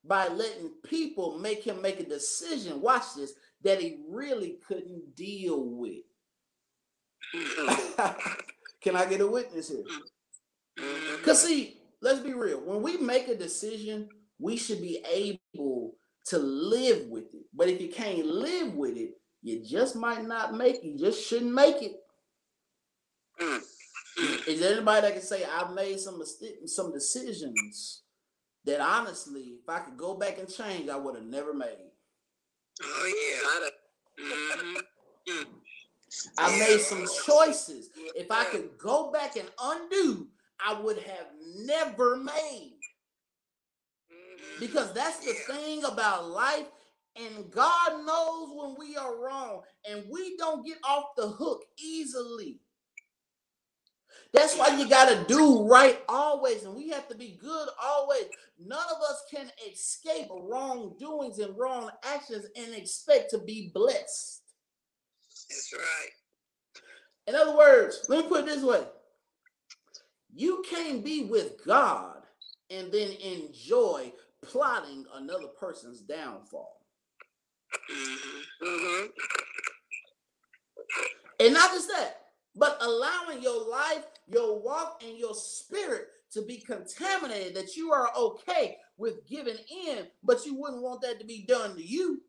[0.05, 5.65] by letting people make him make a decision, watch this, that he really couldn't deal
[5.65, 6.03] with.
[8.83, 9.85] Can I get a witness here?
[10.77, 11.17] Mm-hmm.
[11.19, 12.59] Because, see, let's be real.
[12.59, 14.09] When we make a decision,
[14.41, 15.95] we should be able
[16.27, 17.45] to live with it.
[17.55, 19.11] But if you can't live with it,
[19.43, 20.85] you just might not make it.
[20.85, 21.93] You just shouldn't make it.
[23.41, 23.61] Mm.
[24.49, 26.23] Is there anybody that can say I've made some
[26.65, 28.03] some decisions
[28.65, 31.91] that honestly, if I could go back and change, I would have never made?
[32.83, 33.69] Oh
[34.19, 34.25] yeah.
[34.25, 34.77] Mm-hmm.
[35.31, 35.47] Mm.
[36.39, 36.59] I yeah.
[36.61, 37.91] made some choices.
[38.17, 40.29] If I could go back and undo,
[40.65, 41.27] I would have
[41.59, 42.79] never made.
[44.11, 44.61] Mm-hmm.
[44.61, 45.55] Because that's the yeah.
[45.55, 46.67] thing about life.
[47.17, 52.61] And God knows when we are wrong, and we don't get off the hook easily.
[54.35, 58.25] That's why you got to do right always, and we have to be good always.
[58.59, 64.43] None of us can escape wrongdoings and wrong actions and expect to be blessed.
[65.49, 66.11] That's right.
[67.27, 68.85] In other words, let me put it this way
[70.35, 72.23] you can't be with God
[72.71, 74.13] and then enjoy
[74.43, 76.77] plotting another person's downfall.
[77.91, 78.67] Mm-hmm.
[78.67, 79.07] Mm-hmm.
[81.41, 82.21] And not just that,
[82.55, 88.11] but allowing your life, your walk, and your spirit to be contaminated, that you are
[88.17, 92.21] okay with giving in, but you wouldn't want that to be done to you.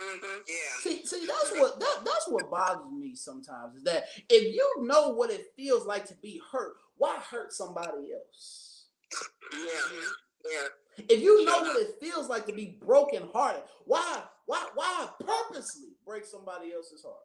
[0.00, 0.40] Mm-hmm.
[0.48, 0.80] Yeah.
[0.80, 5.10] See, see, that's what that, that's what bothers me sometimes is that if you know
[5.10, 8.86] what it feels like to be hurt, why hurt somebody else?
[9.52, 9.68] Yeah.
[10.50, 11.04] Yeah.
[11.08, 15.90] If you know what it feels like to be broken hearted, why why why purposely
[16.04, 17.16] break somebody else's heart?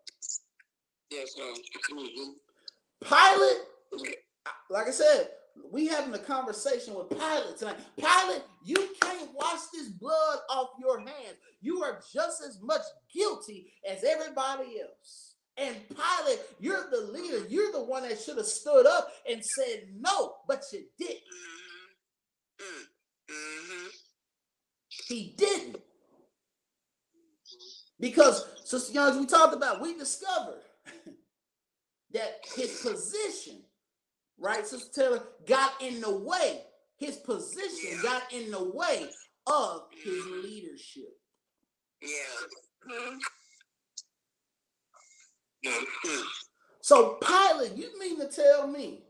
[1.10, 1.36] Yes.
[1.40, 2.32] Mm-hmm.
[3.04, 4.12] Pilate,
[4.70, 5.30] like I said,
[5.72, 7.78] we having a conversation with Pilate tonight.
[7.98, 11.38] Pilate, you can't wash this blood off your hands.
[11.62, 12.82] You are just as much
[13.14, 15.36] guilty as everybody else.
[15.58, 17.48] And Pilate, you're the leader.
[17.50, 21.18] You're the one that should have stood up and said no, but you didn't.
[22.62, 23.34] Mm-hmm.
[23.34, 23.88] Mm-hmm.
[25.08, 25.82] He didn't.
[28.00, 30.62] Because, Sister Young, we talked about, we discovered
[32.14, 33.64] that his position,
[34.40, 36.64] right, Sister Taylor, got in the way.
[36.98, 38.02] His position Yeah.
[38.02, 39.10] got in the way
[39.46, 41.10] of his leadership.
[42.02, 42.10] Yeah.
[42.92, 43.18] Mm-hmm.
[46.82, 49.04] So, Pilate, you mean to tell me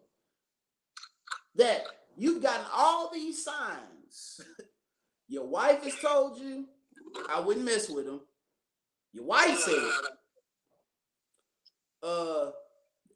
[1.56, 1.84] that
[2.18, 4.42] you've gotten all these signs?
[5.28, 6.66] Your wife has told you
[7.30, 8.22] I wouldn't mess with him.
[9.14, 9.92] Your wife said
[12.04, 12.52] uh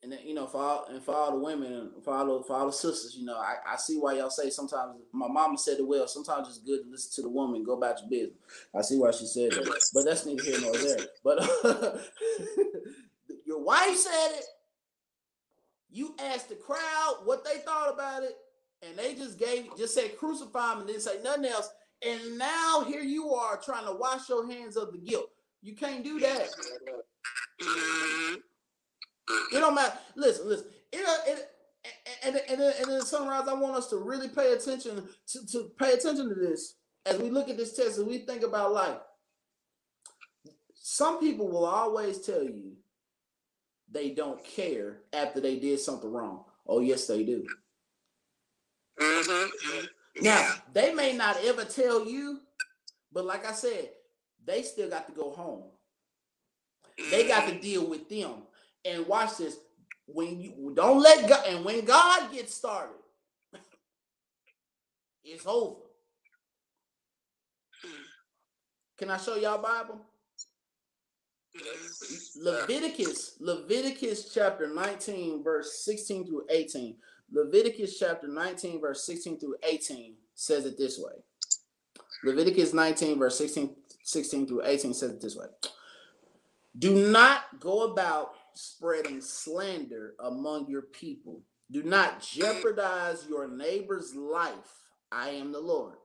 [0.03, 2.55] and then, you know for all and for all the women for all the, for
[2.55, 5.77] all the sisters you know I, I see why y'all say sometimes my mama said
[5.79, 8.39] it well sometimes it's good to listen to the woman go about your business.
[8.75, 11.05] I see why she said that but that's neither here nor there.
[11.23, 11.39] But
[13.45, 14.45] your wife said it.
[15.93, 18.35] You asked the crowd what they thought about it
[18.81, 21.69] and they just gave just said crucify him and didn't say nothing else.
[22.03, 25.29] And now here you are trying to wash your hands of the guilt.
[25.61, 26.47] You can't do that.
[27.61, 28.35] Mm-hmm.
[29.53, 29.97] It don't matter.
[30.15, 30.67] Listen, listen.
[30.91, 31.49] It, it
[32.23, 33.47] and and and, then- sunrise.
[33.47, 37.29] I want us to really pay attention to, to pay attention to this as we
[37.29, 38.97] look at this text and we think about life.
[40.75, 42.73] Some people will always tell you
[43.91, 46.43] they don't care after they did something wrong.
[46.67, 47.45] Oh yes, they do.
[48.99, 49.85] Mm-hmm.
[50.21, 52.41] Now they may not ever tell you,
[53.11, 53.89] but like I said,
[54.45, 55.63] they still got to go home.
[57.09, 58.43] They got to deal with them.
[58.85, 59.57] And watch this.
[60.07, 62.95] When you don't let God, and when God gets started,
[65.23, 65.81] it's over.
[68.97, 69.99] Can I show y'all Bible?
[72.35, 76.95] Leviticus, Leviticus chapter 19, verse 16 through 18.
[77.31, 81.13] Leviticus chapter 19, verse 16 through 18 says it this way.
[82.23, 85.47] Leviticus 19, verse 16, 16 through 18 says it this way.
[86.77, 91.43] Do not go about spreading slander among your people.
[91.71, 94.83] Do not jeopardize your neighbor's life.
[95.11, 95.95] I am the Lord.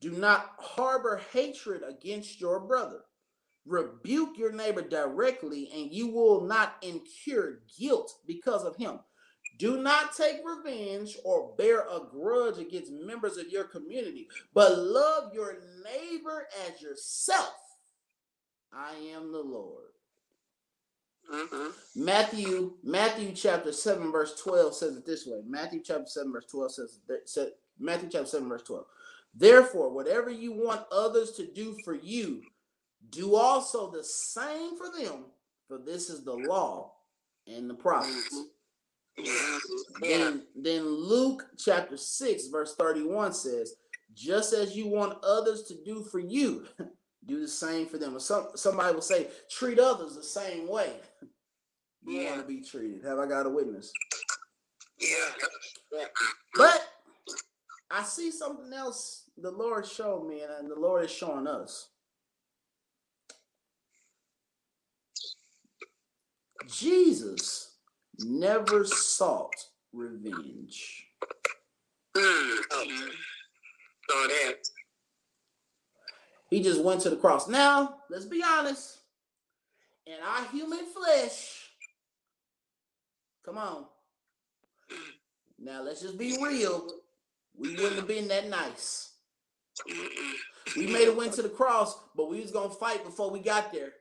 [0.00, 3.00] Do not harbor hatred against your brother.
[3.64, 9.00] Rebuke your neighbor directly, and you will not incur guilt because of him.
[9.58, 15.32] Do not take revenge or bear a grudge against members of your community, but love
[15.34, 17.54] your neighbor as yourself.
[18.72, 19.85] I am the Lord.
[21.32, 22.04] Mm-hmm.
[22.04, 25.40] Matthew, Matthew chapter 7, verse 12 says it this way.
[25.46, 28.84] Matthew chapter 7, verse 12 says, said, Matthew chapter 7, verse 12.
[29.34, 32.42] Therefore, whatever you want others to do for you,
[33.10, 35.24] do also the same for them,
[35.68, 36.92] for this is the law
[37.46, 38.34] and the prophets.
[40.00, 43.74] Then, then Luke chapter 6, verse 31 says,
[44.14, 46.66] just as you want others to do for you,
[47.26, 48.16] do the same for them.
[48.16, 50.92] Or some somebody will say, treat others the same way.
[52.06, 52.30] You Yeah.
[52.36, 53.04] want to be treated.
[53.04, 53.92] Have I got a witness?
[54.98, 56.04] Yeah.
[56.56, 56.88] But
[57.90, 61.88] I see something else the Lord showed me, and- the Lord is showing us.
[66.68, 67.76] Jesus
[68.18, 69.54] never sought
[69.92, 71.06] revenge.
[72.16, 72.58] Mm.
[72.72, 74.54] Oh.
[76.50, 77.48] He just went to the cross.
[77.48, 78.98] Now, let's be honest.
[80.06, 81.70] In our human flesh,
[83.44, 83.86] come on.
[85.58, 86.88] Now, let's just be real.
[87.58, 89.14] We wouldn't have been that nice.
[90.76, 93.72] We may have went to the cross, but we was gonna fight before we got
[93.72, 93.92] there.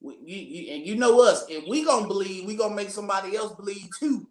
[0.00, 1.46] We, you, you, and you know us.
[1.48, 4.28] If we gonna bleed, we gonna make somebody else bleed too.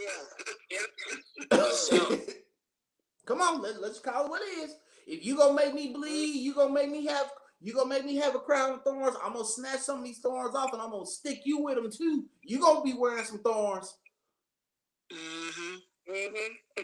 [0.00, 0.10] Yeah.
[1.50, 2.20] Yep.
[3.26, 4.74] Come on, let, let's call it what it is.
[5.06, 8.16] If you gonna make me bleed, you gonna make me have you gonna make me
[8.16, 9.16] have a crown of thorns.
[9.22, 11.90] I'm gonna snatch some of these thorns off, and I'm gonna stick you with them
[11.90, 12.24] too.
[12.42, 13.94] You gonna be wearing some thorns.
[15.12, 15.78] Mhm.
[16.08, 16.82] Mm-hmm.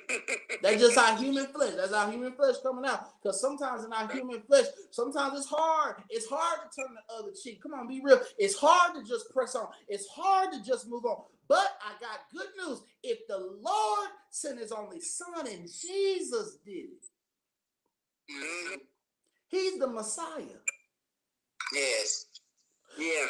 [0.62, 1.74] That's just our human flesh.
[1.76, 3.22] That's our human flesh coming out.
[3.22, 6.02] Because sometimes in our human flesh, sometimes it's hard.
[6.10, 7.62] It's hard to turn the other cheek.
[7.62, 8.20] Come on, be real.
[8.38, 9.68] It's hard to just press on.
[9.88, 11.22] It's hard to just move on.
[11.52, 12.80] But I got good news.
[13.02, 17.04] If the Lord sent his only son and Jesus did it,
[18.30, 18.88] Mhm.
[19.48, 20.60] he's the Messiah.
[21.74, 22.24] Yes.
[22.96, 23.26] Yeah.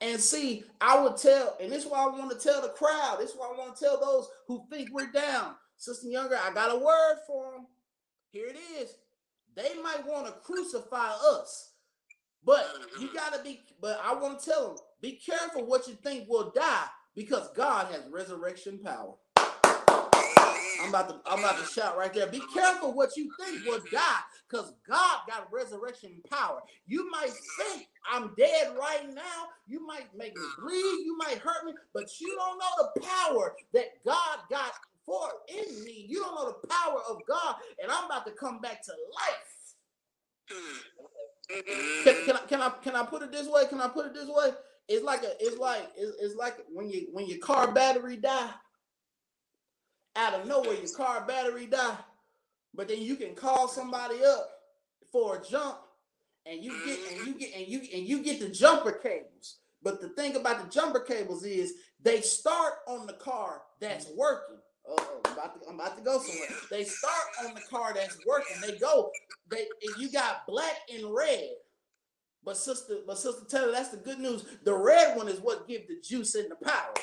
[0.00, 3.20] And see, I would tell, and this is why I want to tell the crowd.
[3.20, 5.56] This is why I want to tell those who think we're down.
[5.76, 7.68] Sister Younger, I got a word for them.
[8.32, 8.96] Here it is.
[9.54, 11.74] They might want to crucify us,
[12.42, 12.66] but
[12.98, 16.28] you got to be, but I want to tell them be careful what you think
[16.28, 19.14] will die because God has resurrection power.
[20.82, 22.26] I'm about to I'm about to shout right there.
[22.26, 26.60] Be careful what you think will die, because God got resurrection power.
[26.86, 29.46] You might think I'm dead right now.
[29.68, 33.54] You might make me bleed, you might hurt me, but you don't know the power
[33.74, 34.72] that God got
[35.06, 36.06] for in me.
[36.08, 40.56] You don't know the power of God, and I'm about to come back to life.
[42.04, 43.66] Can, can I can I can I put it this way?
[43.68, 44.50] Can I put it this way?
[44.88, 48.50] It's like a it's like it's, it's like when you when your car battery die.
[50.14, 51.96] Out of nowhere, your car battery die,
[52.74, 54.46] but then you can call somebody up
[55.10, 55.78] for a jump,
[56.44, 59.56] and you get and you get and you and you get the jumper cables.
[59.82, 61.72] But the thing about the jumper cables is
[62.02, 64.58] they start on the car that's working.
[64.86, 66.58] Oh, I'm about to, I'm about to go somewhere.
[66.70, 68.56] They start on the car that's working.
[68.60, 69.10] They go.
[69.50, 69.66] They
[69.98, 71.50] you got black and red.
[72.44, 74.44] But sister, but sister Taylor, that's the good news.
[74.64, 76.94] The red one is what gives the juice and the power.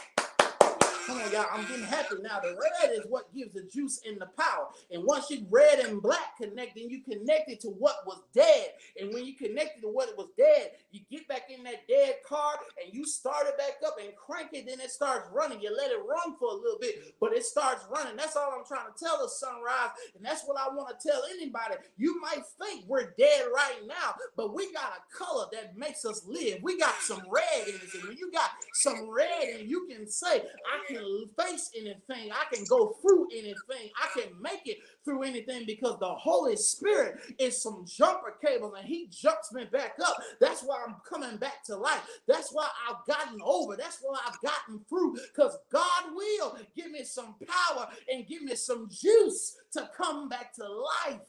[1.09, 1.45] Come on, y'all.
[1.51, 2.39] I'm getting happy now.
[2.39, 4.67] The red is what gives the juice and the power.
[4.91, 8.73] And once you red and black connect, then you connected to what was dead.
[9.01, 12.59] And when you connected to what was dead, you get back in that dead car
[12.83, 14.67] and you start it back up and crank it.
[14.67, 15.61] Then it starts running.
[15.61, 18.15] You let it run for a little bit, but it starts running.
[18.15, 19.89] That's all I'm trying to tell us, sunrise.
[20.15, 21.73] And that's what I want to tell anybody.
[21.97, 26.23] You might think we're dead right now, but we got a color that makes us
[26.27, 26.59] live.
[26.61, 27.95] We got some red in us.
[27.95, 30.98] And when you got some red and you can say, I can
[31.39, 36.09] face anything, I can go through anything, I can make it through anything because the
[36.09, 40.15] Holy Spirit is some jumper cables and He jumps me back up.
[40.39, 42.01] That's why I'm coming back to life.
[42.27, 43.75] That's why I've gotten over.
[43.75, 48.55] That's why I've gotten through because God will give me some power and give me
[48.55, 51.21] some juice to come back to life.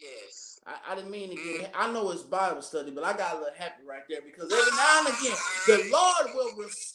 [0.00, 0.52] Yes.
[0.66, 1.44] I, I didn't mean to get.
[1.44, 1.70] Mm.
[1.74, 4.76] I know it's Bible study, but I got a little happy right there because every
[4.76, 5.36] now and again,
[5.66, 6.91] the Lord will restore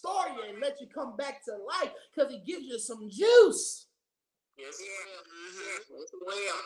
[0.78, 3.88] let you come back to life because He gives you some juice.
[4.57, 4.80] Yes.
[4.82, 4.88] Yeah.
[5.99, 6.57] Mm-hmm.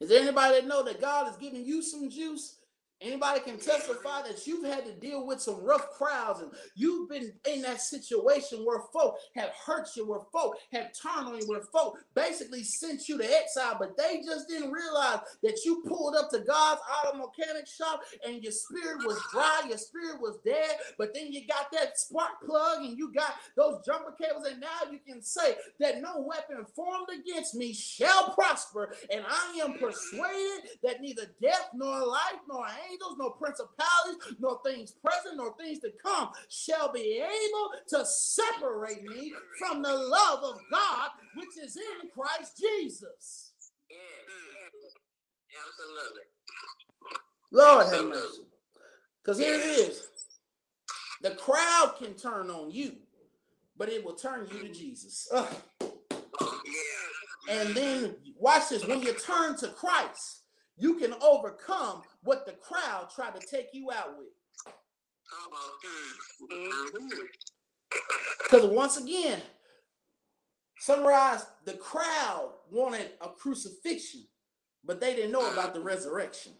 [0.00, 2.58] Is there anybody that know that God is giving you some juice?
[3.02, 7.30] Anybody can testify that you've had to deal with some rough crowds and you've been
[7.46, 11.60] in that situation where folk have hurt you, where folk have turned on you, where
[11.60, 16.30] folk basically sent you to exile, but they just didn't realize that you pulled up
[16.30, 21.12] to God's auto mechanic shop and your spirit was dry, your spirit was dead, but
[21.14, 25.00] then you got that spark plug and you got those jumper cables, and now you
[25.06, 31.02] can say that no weapon formed against me shall prosper, and I am persuaded that
[31.02, 36.30] neither death nor life nor angels, nor principalities, nor things present, nor things to come
[36.48, 42.58] shall be able to separate me from the love of God which is in Christ
[42.58, 43.52] Jesus.
[45.68, 46.22] Absolutely.
[47.52, 48.42] Lord have mercy.
[49.22, 50.06] Because here it is.
[51.22, 52.92] The crowd can turn on you,
[53.76, 55.28] but it will turn you to Jesus.
[55.32, 55.56] Ugh.
[57.48, 58.86] And then watch this.
[58.86, 60.42] When you turn to Christ,
[60.78, 64.28] you can overcome what the crowd tried to take you out with.
[68.42, 69.40] Because once again,
[70.80, 74.26] sunrise, the crowd wanted a crucifixion,
[74.84, 76.52] but they didn't know about the resurrection.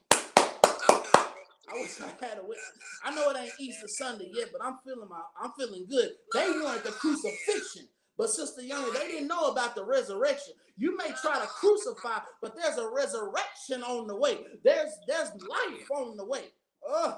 [1.68, 2.58] I was I had a wit-
[3.04, 6.10] I know it ain't Easter Sunday yet, but I'm feeling my I'm feeling good.
[6.32, 7.88] They wanted the crucifixion,
[8.18, 10.54] but Sister Younger, they didn't know about the resurrection.
[10.76, 14.38] You may try to crucify, but there's a resurrection on the way.
[14.64, 16.44] There's there's life on the way.
[16.88, 17.14] Yeah.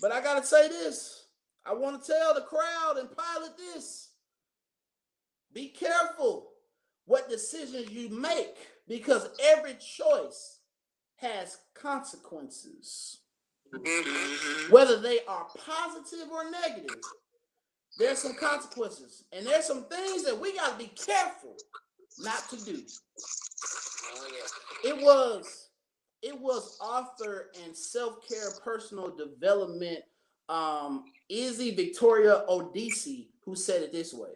[0.00, 1.26] But I gotta say this.
[1.64, 4.10] I want to tell the crowd and Pilate this.
[5.52, 6.48] Be careful
[7.06, 8.56] what decisions you make
[8.86, 10.60] because every choice
[11.16, 13.18] has consequences.
[13.74, 14.72] Mm-hmm.
[14.72, 17.00] Whether they are positive or negative,
[17.98, 19.24] there's some consequences.
[19.32, 21.56] And there's some things that we got to be careful
[22.18, 22.82] not to do.
[24.84, 25.70] It was
[26.22, 30.00] it was author and self-care personal development
[30.48, 34.30] um Izey Victoria Odiase who said it this way.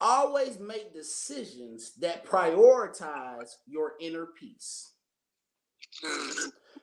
[0.00, 4.92] always make decisions that prioritize your inner peace.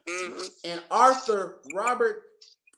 [0.08, 0.42] Mm-hmm.
[0.64, 2.24] And Arthur Robert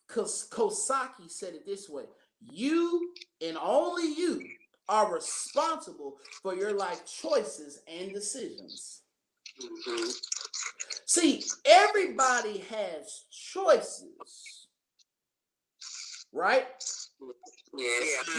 [0.08, 2.04] Kos- Kiyosaki said it this way
[2.50, 4.42] You and only you
[4.90, 9.02] are responsible for your life choices and decisions.
[9.62, 10.10] Mm-hmm.
[11.06, 14.68] See, everybody has choices,
[16.34, 16.66] right?
[17.78, 17.88] Yeah.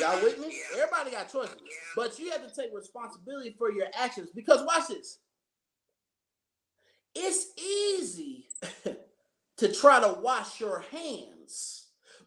[0.01, 0.49] Y'all with me?
[0.75, 0.83] Yeah.
[0.83, 1.77] Everybody got choices, Yeah.
[1.97, 5.19] but you have to take responsibility for your actions because watch this.
[7.15, 8.49] It's easy
[9.59, 11.82] to try to wash your hands,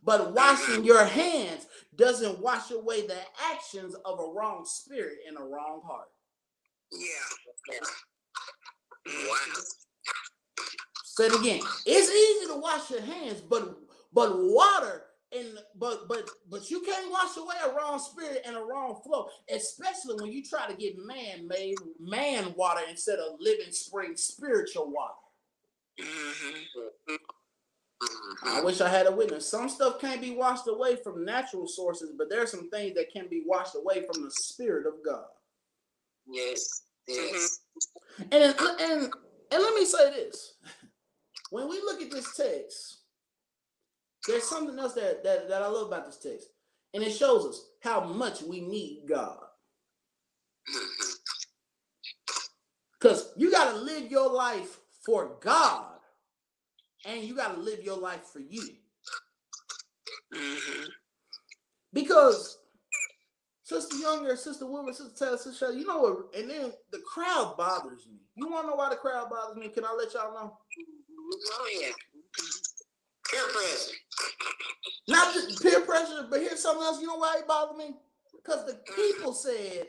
[0.06, 3.18] but washing your hands doesn't wash away the
[3.52, 6.08] actions of a wrong spirit and a wrong heart.
[6.92, 7.80] Yeah.
[9.08, 9.36] Wow.
[11.04, 11.62] Say it again.
[11.86, 13.78] It's easy to wash your hands, but
[14.14, 18.62] but water and but but but you can't wash away a wrong spirit and a
[18.62, 24.16] wrong flow, especially when you try to get man-made man water instead of living spring
[24.16, 25.14] spiritual water.
[26.00, 27.16] Mm-hmm.
[28.46, 29.50] I wish I had a witness.
[29.50, 33.12] Some stuff can't be washed away from natural sources, but there are some things that
[33.12, 35.26] can be washed away from the spirit of God.
[36.28, 36.84] Yes.
[37.08, 37.60] Yes.
[38.32, 39.14] And and
[39.52, 40.56] and let me say this:
[41.52, 43.00] when we look at this text,
[44.28, 46.48] there's something else that that, that I love about this text,
[46.94, 49.38] and it shows us how much we need God.
[50.70, 51.12] Mm-hmm.
[53.00, 55.95] Because you got to live your life for God,
[57.06, 58.64] and you got to live your life for you.
[60.34, 60.86] Mm-hmm.
[61.94, 62.58] Because
[63.64, 66.36] Sister Younger, Sister Wilbur, Sister Taylor, Sister Shelley, you know what?
[66.38, 68.20] And then the crowd bothers me.
[68.36, 69.70] You want to know why the crowd bothers me?
[69.70, 70.58] Can I let y'all know?
[71.54, 71.92] Oh yeah.
[73.32, 73.96] Peer pressure.
[75.08, 77.02] Not just peer pressure, but here's something else.
[77.02, 77.96] You know why it bothers me?
[78.36, 79.88] Because the people said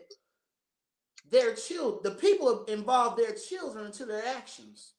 [1.30, 4.92] their children, the people involved their children into their actions.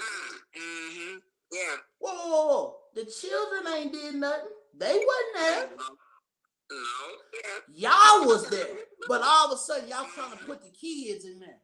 [0.00, 1.16] Mm-hmm.
[1.52, 1.76] Yeah.
[1.98, 2.76] Whoa, whoa, whoa.
[2.94, 4.48] The children ain't did nothing.
[4.76, 5.68] They wasn't there.
[5.76, 6.76] No.
[7.34, 7.90] Yeah.
[7.90, 8.66] Y'all was there.
[9.08, 11.60] But all of a sudden, y'all trying to put the kids in there.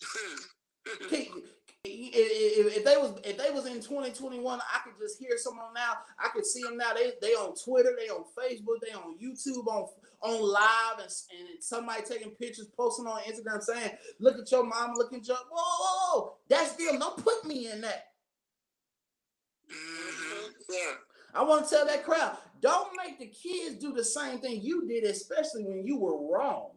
[1.82, 5.94] If they was if they was in 2021, I could just hear someone now.
[6.18, 6.92] I could see them now.
[6.94, 9.88] They they on Twitter, they on Facebook, they on YouTube, on
[10.22, 14.92] on live, and, and somebody taking pictures, posting on Instagram, saying, "Look at your mom,
[14.94, 16.36] look at your whoa, whoa, whoa.
[16.48, 16.98] that's them.
[16.98, 18.08] Don't put me in that."
[19.72, 20.50] Mm-hmm.
[20.68, 20.92] Yeah.
[21.32, 24.86] I want to tell that crowd, don't make the kids do the same thing you
[24.86, 26.72] did, especially when you were wrong.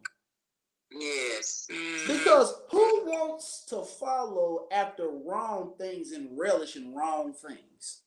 [0.98, 1.68] Yes.
[2.08, 8.02] Because who wants to follow after wrong things and relish in wrong things?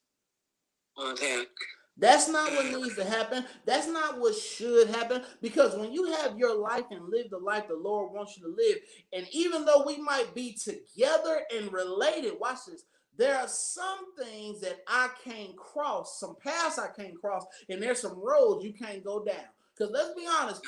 [0.99, 1.45] Okay.
[1.99, 2.83] That's not what mm.
[2.83, 3.45] needs to happen.
[3.65, 5.23] That's not what should happen.
[5.41, 8.55] Because when you have your life and live the life the Lord wants you to
[8.55, 8.77] live,
[9.13, 12.85] and even though we might be together and related, watch this.
[13.19, 18.03] There are some things that I can't cross, some paths I can't cross, and there's
[18.03, 19.47] some roads you can't go down.
[19.77, 20.63] Because let's be honest,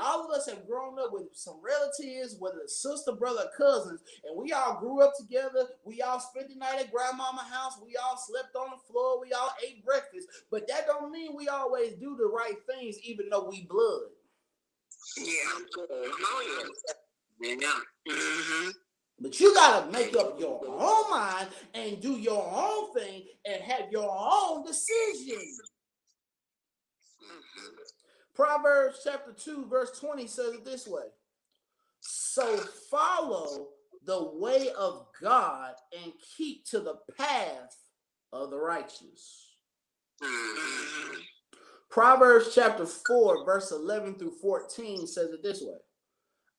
[0.00, 4.34] all of us have grown up with some relatives, whether it's sister, brother, cousins, and
[4.40, 5.66] we all grew up together.
[5.84, 7.78] We all spent the night at grandmama house.
[7.84, 9.20] We all slept on the floor.
[9.20, 10.28] We all ate breakfast.
[10.50, 14.08] But that don't mean we always do the right things, even though we blood.
[15.18, 15.24] Yeah.
[17.40, 17.56] Yeah.
[17.60, 17.80] Yeah.
[18.08, 18.70] Mm-hmm.
[19.20, 23.90] But you gotta make up your own mind and do your own thing and have
[23.90, 25.60] your own decisions.
[28.36, 31.06] Proverbs chapter 2, verse 20 says it this way
[32.00, 32.58] So
[32.90, 33.68] follow
[34.04, 35.72] the way of God
[36.02, 37.74] and keep to the path
[38.32, 39.54] of the righteous.
[41.90, 45.78] Proverbs chapter 4, verse 11 through 14 says it this way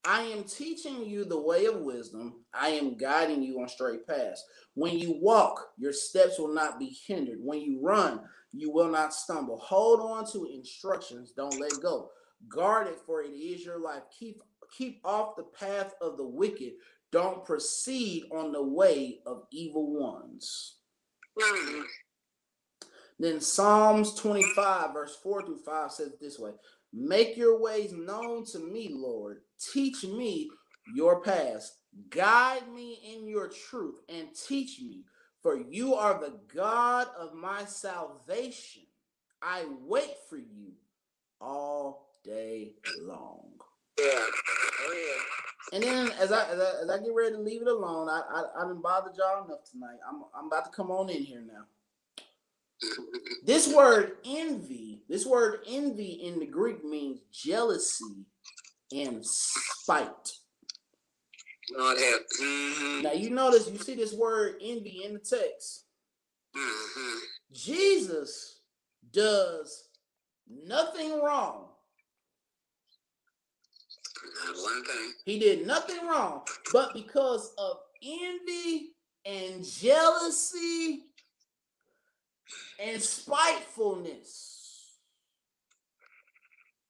[0.05, 4.43] I am teaching you the way of wisdom, I am guiding you on straight paths.
[4.73, 7.39] When you walk, your steps will not be hindered.
[7.41, 8.21] When you run,
[8.53, 9.57] you will not stumble.
[9.57, 12.09] Hold on to instructions, don't let go.
[12.47, 14.03] Guard it, for it is your life.
[14.17, 14.41] Keep
[14.75, 16.73] keep off the path of the wicked.
[17.11, 20.75] Don't proceed on the way of evil ones.
[21.39, 21.81] Mm-hmm.
[23.19, 26.51] Then Psalms 25, verse 4 through 5 says this way
[26.93, 29.41] Make your ways known to me, Lord.
[29.73, 30.49] Teach me
[30.95, 31.73] your paths.
[32.09, 35.03] Guide me in your truth and teach me,
[35.41, 38.83] for you are the God of my salvation.
[39.41, 40.73] I wait for you
[41.41, 43.51] all day long.
[43.99, 44.05] Yeah.
[44.05, 45.23] Oh yeah.
[45.73, 48.21] And then as I, as I as I get ready to leave it alone, I
[48.29, 49.97] I, I didn't bother y'all enough tonight.
[50.07, 51.65] I'm I'm about to come on in here now.
[53.43, 58.25] This word envy, this word envy in the Greek means jealousy
[58.93, 60.31] and spite.
[61.75, 62.21] Lord help.
[62.41, 63.01] Mm-hmm.
[63.03, 65.85] Now you notice you see this word envy in the text.
[66.55, 67.17] Mm-hmm.
[67.51, 68.59] Jesus
[69.11, 69.89] does
[70.47, 71.65] nothing wrong.
[74.45, 75.13] Not one thing.
[75.25, 78.93] He did nothing wrong, but because of envy
[79.25, 81.06] and jealousy
[82.79, 84.57] and spitefulness,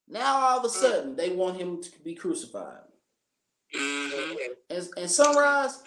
[0.08, 2.80] now all of a sudden they want him to be crucified.
[3.74, 5.82] And, and sunrise,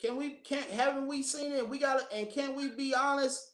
[0.00, 1.68] can we can't haven't we seen it?
[1.68, 3.50] We gotta and can we be honest?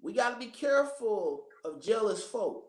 [0.00, 2.66] We gotta be careful of jealous folk.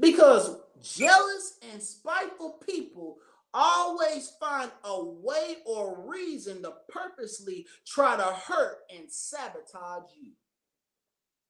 [0.00, 3.18] Because jealous and spiteful people
[3.54, 10.32] always find a way or reason to purposely try to hurt and sabotage you.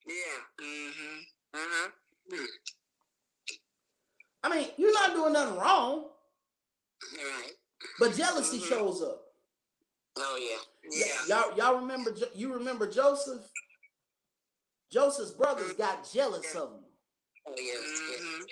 [0.06, 0.64] Yeah.
[0.66, 1.18] Mm-hmm.
[1.54, 1.90] Uh-huh.
[4.44, 6.10] I mean, you're not doing nothing wrong,
[7.16, 7.52] Right.
[7.98, 8.68] but jealousy Mhm.
[8.68, 9.24] shows up.
[10.16, 10.58] Oh yeah.
[10.90, 11.24] Yeah.
[11.26, 12.14] Y'all, y'all remember?
[12.34, 13.44] You remember Joseph?
[14.90, 16.84] Joseph's brothers got jealous of him.
[17.46, 18.46] Oh yes.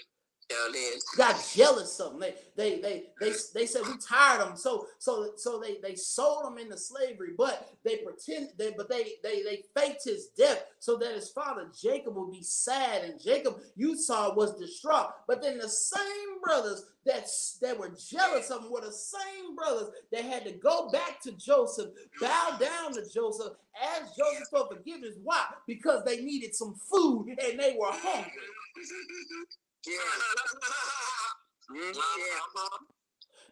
[1.16, 2.20] Got jealous of them.
[2.20, 4.57] They they they they they said we tired of him.
[4.57, 9.14] So so so they they sold them into slavery, but they pretend they but they
[9.22, 13.05] they they faked his death so that his father Jacob would be sad.
[13.05, 15.11] And Jacob you saw was distraught.
[15.26, 17.28] But then the same brothers that
[17.62, 21.32] that were jealous of him were the same brothers that had to go back to
[21.32, 21.90] Joseph,
[22.20, 25.14] bow down to Joseph, ask Joseph for forgiveness.
[25.22, 25.44] Why?
[25.66, 28.32] Because they needed some food and they were hungry.
[29.87, 29.95] Yeah.
[31.70, 31.95] Mhm.
[31.95, 32.41] Yeah.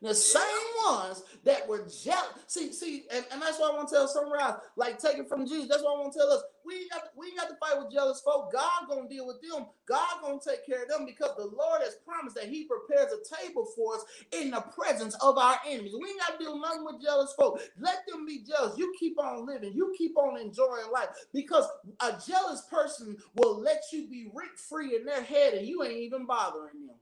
[0.03, 0.43] The same
[0.87, 2.28] ones that were jealous.
[2.47, 5.47] See, see, and, and that's why I want to tell Sunrise, like take it from
[5.47, 5.68] Jesus.
[5.68, 6.43] That's why I want to tell us.
[6.66, 8.52] We ain't got to, we ain't got to fight with jealous folk.
[8.52, 9.66] God gonna deal with them.
[9.86, 13.36] God gonna take care of them because the Lord has promised that He prepares a
[13.36, 15.94] table for us in the presence of our enemies.
[16.00, 17.60] We ain't got to do nothing with jealous folk.
[17.78, 18.78] Let them be jealous.
[18.78, 19.72] You keep on living.
[19.74, 21.66] You keep on enjoying life because
[22.00, 25.98] a jealous person will let you be rent free in their head, and you ain't
[25.98, 26.96] even bothering them.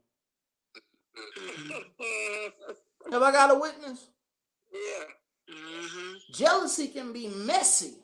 [3.13, 4.09] Have I got a witness?
[4.73, 5.05] yeah.
[5.51, 6.13] Mm-hmm.
[6.33, 7.95] Jealousy can be messy,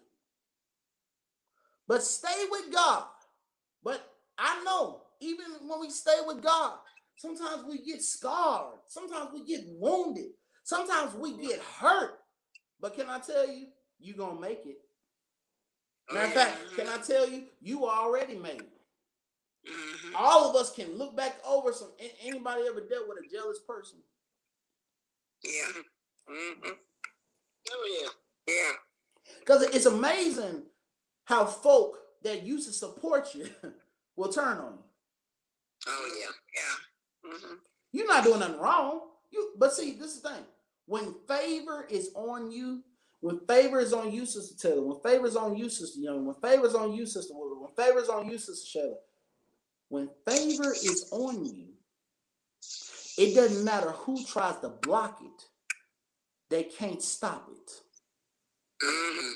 [1.88, 3.04] but stay with God.
[3.82, 6.74] But I know, even when we stay with God,
[7.16, 10.30] sometimes we get scarred, sometimes we get wounded,
[10.62, 12.18] sometimes we get hurt.
[12.80, 13.68] But can I tell you,
[13.98, 14.76] you're going to make it.
[16.12, 18.70] Matter of fact, can I tell you, you already made it.
[19.68, 20.16] Mm-hmm.
[20.16, 21.90] All of us can look back over some.
[22.24, 23.98] Anybody ever dealt with a jealous person?
[25.42, 25.82] Yeah.
[26.30, 26.70] Mm-hmm.
[27.70, 28.54] Oh yeah.
[28.54, 28.72] Yeah.
[29.40, 30.62] Because it's amazing
[31.28, 33.46] how folk that used to support you
[34.16, 34.84] will turn on you.
[35.86, 36.26] Oh yeah.
[36.56, 37.30] Yeah.
[37.34, 37.54] Mm-hmm.
[37.92, 39.00] You're not doing nothing wrong.
[39.30, 40.44] You, but see, this is the thing.
[40.86, 42.82] When favor is on you,
[43.20, 46.34] when favor is on you, Sister Taylor, when favor is on you, Sister Young, when
[46.36, 48.94] favor is on you, Sister Willard, when favor is on you, Sister Shayla,
[49.90, 51.66] when favor is on you,
[53.18, 55.44] it doesn't matter who tries to block it,
[56.48, 57.70] they can't stop it.
[58.82, 59.32] Mm-hmm.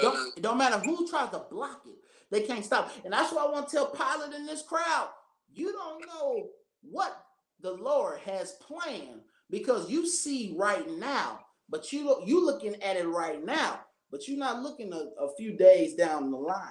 [0.00, 1.96] Don't, it don't matter who tries to block it,
[2.30, 2.90] they can't stop.
[3.04, 5.08] And that's why I want to tell Pilate in this crowd,
[5.52, 6.46] you don't know
[6.82, 7.24] what
[7.60, 9.20] the Lord has planned
[9.50, 13.80] because you see right now, but you look you looking at it right now,
[14.10, 16.66] but you're not looking a, a few days down the line.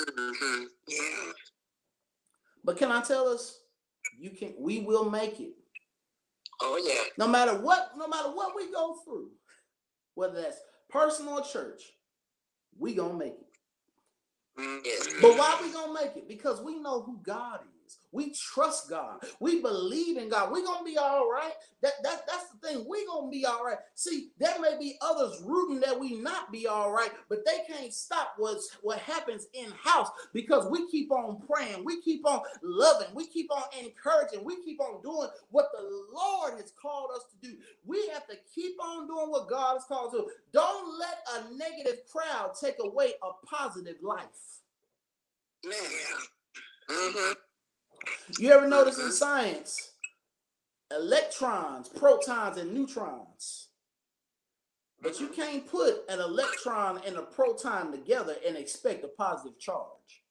[0.00, 0.64] Mm-hmm.
[0.88, 1.32] Yeah.
[2.64, 3.60] But can I tell us,
[4.18, 5.54] you can we will make it.
[6.60, 7.02] Oh yeah.
[7.18, 9.30] No matter what, no matter what we go through,
[10.14, 10.58] whether that's
[10.88, 11.82] personal or church,
[12.78, 13.46] we gonna make it.
[14.60, 15.22] Mm.
[15.22, 16.28] But why we gonna make it?
[16.28, 17.81] Because we know who God is.
[18.12, 19.24] We trust God.
[19.40, 20.52] We believe in God.
[20.52, 21.52] We're gonna be all right.
[21.80, 22.84] That, that that's the thing.
[22.86, 23.78] We're gonna be all right.
[23.94, 27.92] See, there may be others rooting that we not be all right, but they can't
[27.92, 33.26] stop what's what happens in-house because we keep on praying, we keep on loving, we
[33.26, 35.82] keep on encouraging, we keep on doing what the
[36.12, 37.56] Lord has called us to do.
[37.86, 40.30] We have to keep on doing what God has called us to do.
[40.52, 44.60] Don't let a negative crowd take away a positive life.
[45.64, 45.74] Man.
[46.90, 47.51] Mm-hmm.
[48.38, 49.92] You ever notice in science,
[50.90, 53.68] electrons, protons, and neutrons,
[55.00, 60.22] but you can't put an electron and a proton together and expect a positive charge.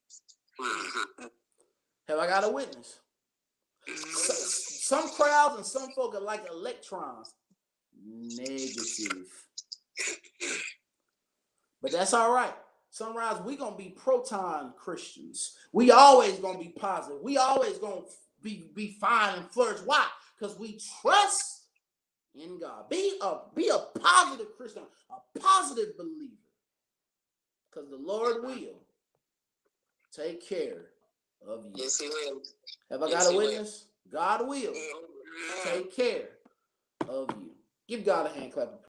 [2.07, 2.99] Have I got a witness?
[3.87, 7.33] S- Some crowds and some folk are like electrons,
[8.05, 9.27] negative.
[11.81, 12.53] But that's all right
[12.91, 15.57] Sunrise, we gonna be proton Christians.
[15.71, 17.21] We always gonna be positive.
[17.21, 18.01] We always gonna
[18.43, 19.79] be be fine and flourish.
[19.85, 20.05] Why?
[20.37, 21.63] Because we trust
[22.35, 22.89] in God.
[22.89, 26.35] Be a be a positive Christian, a positive believer.
[27.71, 28.81] Because the Lord will
[30.13, 30.87] take care
[31.47, 31.71] of you.
[31.75, 32.41] Yes, he will.
[32.91, 33.47] Have I Yes, got a he will.
[33.47, 33.85] witness?
[34.11, 34.73] God will
[35.63, 36.29] take care
[37.07, 37.51] of you.
[37.87, 38.73] Give God a hand clap.